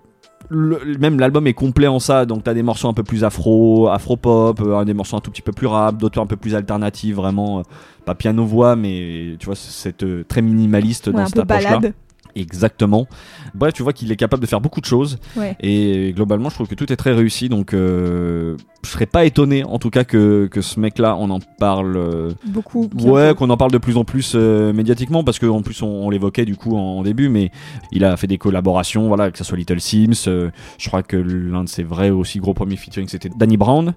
[0.49, 3.88] le- même l'album est complet en ça, donc t'as des morceaux un peu plus afro,
[3.88, 7.16] afro pop, des morceaux un tout petit peu plus rap, d'autres un peu plus alternatifs,
[7.16, 7.62] vraiment euh,
[8.05, 11.40] pas piano voix, mais tu vois c'est euh, très minimaliste Ouais, dans un cette peu
[11.40, 11.78] approche-là.
[11.78, 11.94] balade.
[12.37, 13.07] Exactement.
[13.55, 15.18] Bref, tu vois qu'il est capable de faire beaucoup de choses.
[15.37, 15.57] Ouais.
[15.61, 17.49] Et globalement, je trouve que tout est très réussi.
[17.49, 21.41] Donc, euh, je serais pas étonné, en tout cas, que, que ce mec-là, on en
[21.59, 21.97] parle.
[21.97, 22.89] euh, Beaucoup.
[23.03, 26.11] ouais, qu'on en parle de plus en plus euh, médiatiquement, parce qu'en plus, on, on
[26.11, 27.51] l'évoquait du coup en, en début, mais
[27.91, 30.28] il a fait des collaborations, voilà, que ce soit Little Sims.
[30.28, 33.95] euh, je crois que l'un de ses vrais aussi gros premiers featuring, c'était Danny Brown.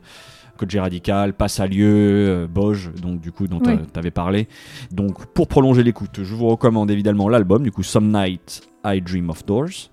[0.59, 3.77] Coach Radical, Passe à lieu, euh, Boge, donc du coup dont Oui.
[3.79, 4.47] tu t'avais parlé.
[4.91, 9.29] Donc pour prolonger l'écoute, je vous recommande évidemment l'album, du coup Some Night I Dream
[9.29, 9.89] of Doors,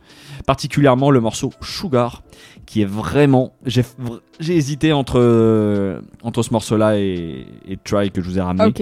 [0.47, 2.23] particulièrement le morceau Sugar,
[2.67, 3.85] qui est vraiment, j'ai
[4.57, 8.73] hésité entre euh, entre ce morceau-là et, et Try que je vous ai ramené.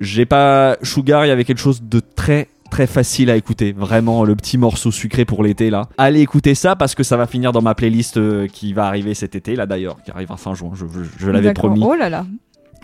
[0.00, 4.24] J'ai pas Sugar, il y avait quelque chose de très très facile à écouter, vraiment
[4.24, 5.88] le petit morceau sucré pour l'été là.
[5.98, 9.12] Allez écouter ça parce que ça va finir dans ma playlist euh, qui va arriver
[9.12, 10.70] cet été là d'ailleurs, qui arrivera fin juin.
[10.74, 11.82] Je, je- je l'avais promis.
[11.86, 12.24] Oh là là.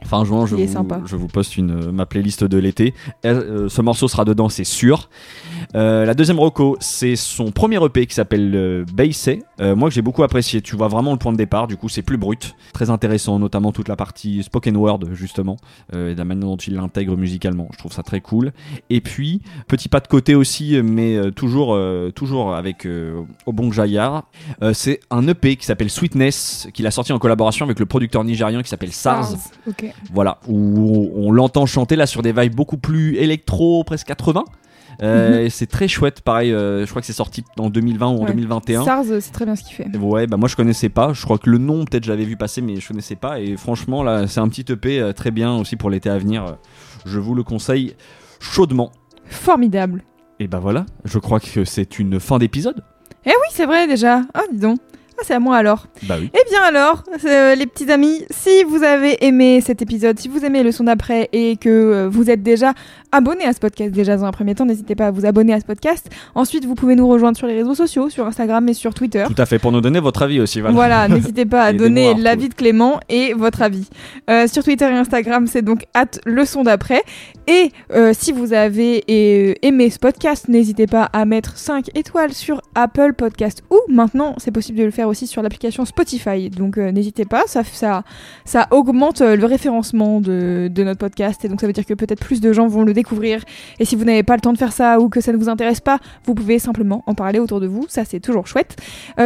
[0.04, 1.00] Fin juin, je vous, sympa.
[1.06, 2.92] je vous poste une, euh, ma playlist de l'été.
[3.24, 5.08] Euh, ce morceau sera dedans, c'est sûr.
[5.74, 8.84] Euh, la deuxième reco, c'est son premier EP qui s'appelle euh.
[9.60, 10.62] Euh, moi que j'ai beaucoup apprécié.
[10.62, 11.66] Tu vois vraiment le point de départ.
[11.66, 15.56] Du coup, c'est plus brut, très intéressant, notamment toute la partie spoken word justement,
[15.94, 17.68] euh, et la manière dont il l'intègre musicalement.
[17.72, 18.52] Je trouve ça très cool.
[18.90, 21.78] Et puis petit pas de côté aussi, mais toujours,
[22.14, 22.86] toujours avec
[23.46, 24.24] Obong Jayar.
[24.72, 28.62] C'est un EP qui s'appelle Sweetness, qu'il a sorti en collaboration avec le producteur nigérian
[28.62, 29.34] qui s'appelle Sars.
[30.12, 34.44] Voilà, où on l'entend chanter là sur des vibes beaucoup plus électro, presque 80.
[35.02, 38.20] Euh, C'est très chouette, pareil, euh, je crois que c'est sorti en 2020 ou en
[38.22, 38.26] Ouais.
[38.28, 38.84] 2021.
[38.84, 39.96] SARS, c'est très bien ce qu'il fait.
[39.96, 42.36] Ouais, bah moi je connaissais pas, je crois que le nom peut-être je l'avais vu
[42.36, 45.54] passer mais je connaissais pas et franchement là c'est un petit EP euh, très bien
[45.56, 46.56] aussi pour l'été à venir,
[47.06, 47.94] je vous le conseille
[48.40, 48.90] chaudement.
[49.26, 50.02] Formidable.
[50.40, 52.82] Et bah voilà, je crois que c'est une fin d'épisode.
[53.24, 54.22] Eh oui, c'est vrai déjà.
[54.34, 54.78] Ah, dis donc.
[55.18, 55.86] Ah, c'est à moi alors.
[56.04, 56.30] Bah oui.
[56.32, 60.44] Eh bien alors, euh, les petits amis, si vous avez aimé cet épisode, si vous
[60.44, 62.72] aimez le son d'après et que euh, vous êtes déjà
[63.10, 65.60] abonné à ce podcast déjà dans un premier temps, n'hésitez pas à vous abonner à
[65.60, 66.08] ce podcast.
[66.36, 69.24] Ensuite, vous pouvez nous rejoindre sur les réseaux sociaux, sur Instagram et sur Twitter.
[69.26, 70.60] Tout à fait, pour nous donner votre avis aussi.
[70.60, 70.74] Voilà.
[70.74, 73.88] Voilà, n'hésitez pas à donner l'avis de Clément et votre avis.
[74.30, 77.02] Euh, sur Twitter et Instagram, c'est donc at le son d'après.
[77.50, 82.34] Et euh, si vous avez euh, aimé ce podcast, n'hésitez pas à mettre 5 étoiles
[82.34, 86.50] sur Apple Podcast ou maintenant, c'est possible de le faire aussi sur l'application Spotify.
[86.50, 88.02] Donc euh, n'hésitez pas, ça, ça,
[88.44, 92.22] ça augmente le référencement de, de notre podcast et donc ça veut dire que peut-être
[92.22, 93.42] plus de gens vont le découvrir.
[93.78, 95.48] Et si vous n'avez pas le temps de faire ça ou que ça ne vous
[95.48, 97.86] intéresse pas, vous pouvez simplement en parler autour de vous.
[97.88, 98.76] Ça, c'est toujours chouette.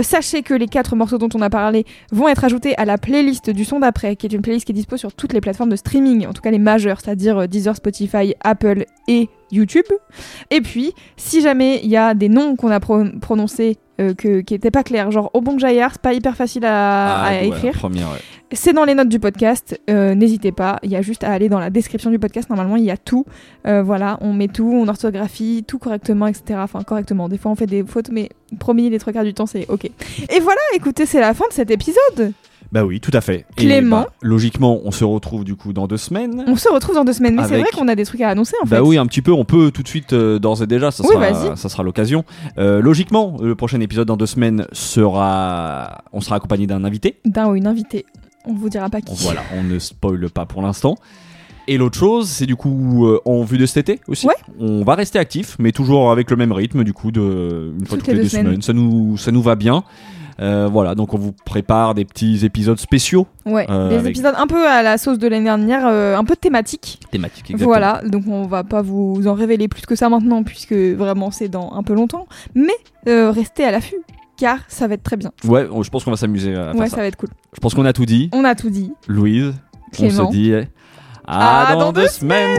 [0.03, 3.51] Sachez que les quatre morceaux dont on a parlé vont être ajoutés à la playlist
[3.51, 5.77] du son d'après, qui est une playlist qui est dispo sur toutes les plateformes de
[5.77, 8.12] streaming, en tout cas les majeures, c'est-à-dire Deezer, Spotify,
[8.43, 9.85] Apple et YouTube.
[10.51, 14.41] Et puis, si jamais il y a des noms qu'on a pro- prononcés euh, que,
[14.41, 17.75] qui n'étaient pas clairs, genre Jayar, c'est pas hyper facile à, Ah, écrire.
[17.85, 17.91] ouais.
[18.55, 19.79] C'est dans les notes du podcast.
[19.91, 20.79] euh, N'hésitez pas.
[20.83, 22.49] Il y a juste à aller dans la description du podcast.
[22.51, 23.25] Normalement, il y a tout.
[23.67, 26.59] Euh, voilà, on met tout, on orthographie tout correctement, etc.
[26.63, 27.29] Enfin, correctement.
[27.29, 29.85] Des fois, on fait des fautes, mais promis, les trois quarts du temps, c'est ok.
[29.87, 32.33] Et voilà, écoutez, c'est la fin de cet épisode.
[32.73, 33.45] Bah oui, tout à fait.
[33.59, 34.01] Et Clément.
[34.03, 36.43] bah, logiquement, on se retrouve du coup dans deux semaines.
[36.47, 37.37] On se retrouve dans deux semaines.
[37.37, 38.83] Mais c'est vrai qu'on a des trucs à annoncer en Bah fait.
[38.83, 39.31] oui, un petit peu.
[39.33, 42.25] On peut tout de suite, euh, d'ores et déjà, ça Oui, sera, ça sera l'occasion.
[42.57, 47.17] Euh, logiquement, le prochain épisode dans deux semaines sera, on sera accompagné d'un invité.
[47.25, 48.07] D'un ou une invitée.
[48.47, 49.15] On vous dira pas qui.
[49.23, 50.97] Voilà, on ne spoile pas pour l'instant.
[51.69, 54.27] Et l'autre chose, c'est du coup euh, en vue de cet été aussi.
[54.27, 54.35] Ouais.
[54.59, 57.99] On va rester actif, mais toujours avec le même rythme du coup de une fois
[57.99, 58.63] toutes, les deux semaines.
[58.63, 59.85] Ça nous, ça nous va bien.
[60.43, 64.35] Euh, voilà, donc on vous prépare des petits épisodes spéciaux Ouais, Euh, des avec- épisodes
[64.37, 66.99] un peu à la sauce de l'année dernière, euh, un peu thématiques.
[67.11, 67.45] thématiques.
[67.51, 67.69] exactement.
[67.69, 71.49] Voilà, donc on va pas vous en révéler plus que ça maintenant, puisque vraiment c'est
[71.49, 72.27] dans un peu longtemps.
[72.55, 72.73] Mais
[73.07, 74.03] restez à l'affût,
[74.37, 75.31] car ça va être très bien.
[75.45, 76.97] Ouais, je pense qu'on va s'amuser à faire Ouais, ça.
[76.97, 77.29] ça va être cool.
[77.55, 78.29] Je pense qu'on a tout dit.
[78.33, 78.93] On a tout dit.
[79.09, 79.53] Louise,
[79.93, 80.25] Clément.
[80.25, 80.53] on se dit
[81.25, 82.59] à, À dans, dans deux deux semaines.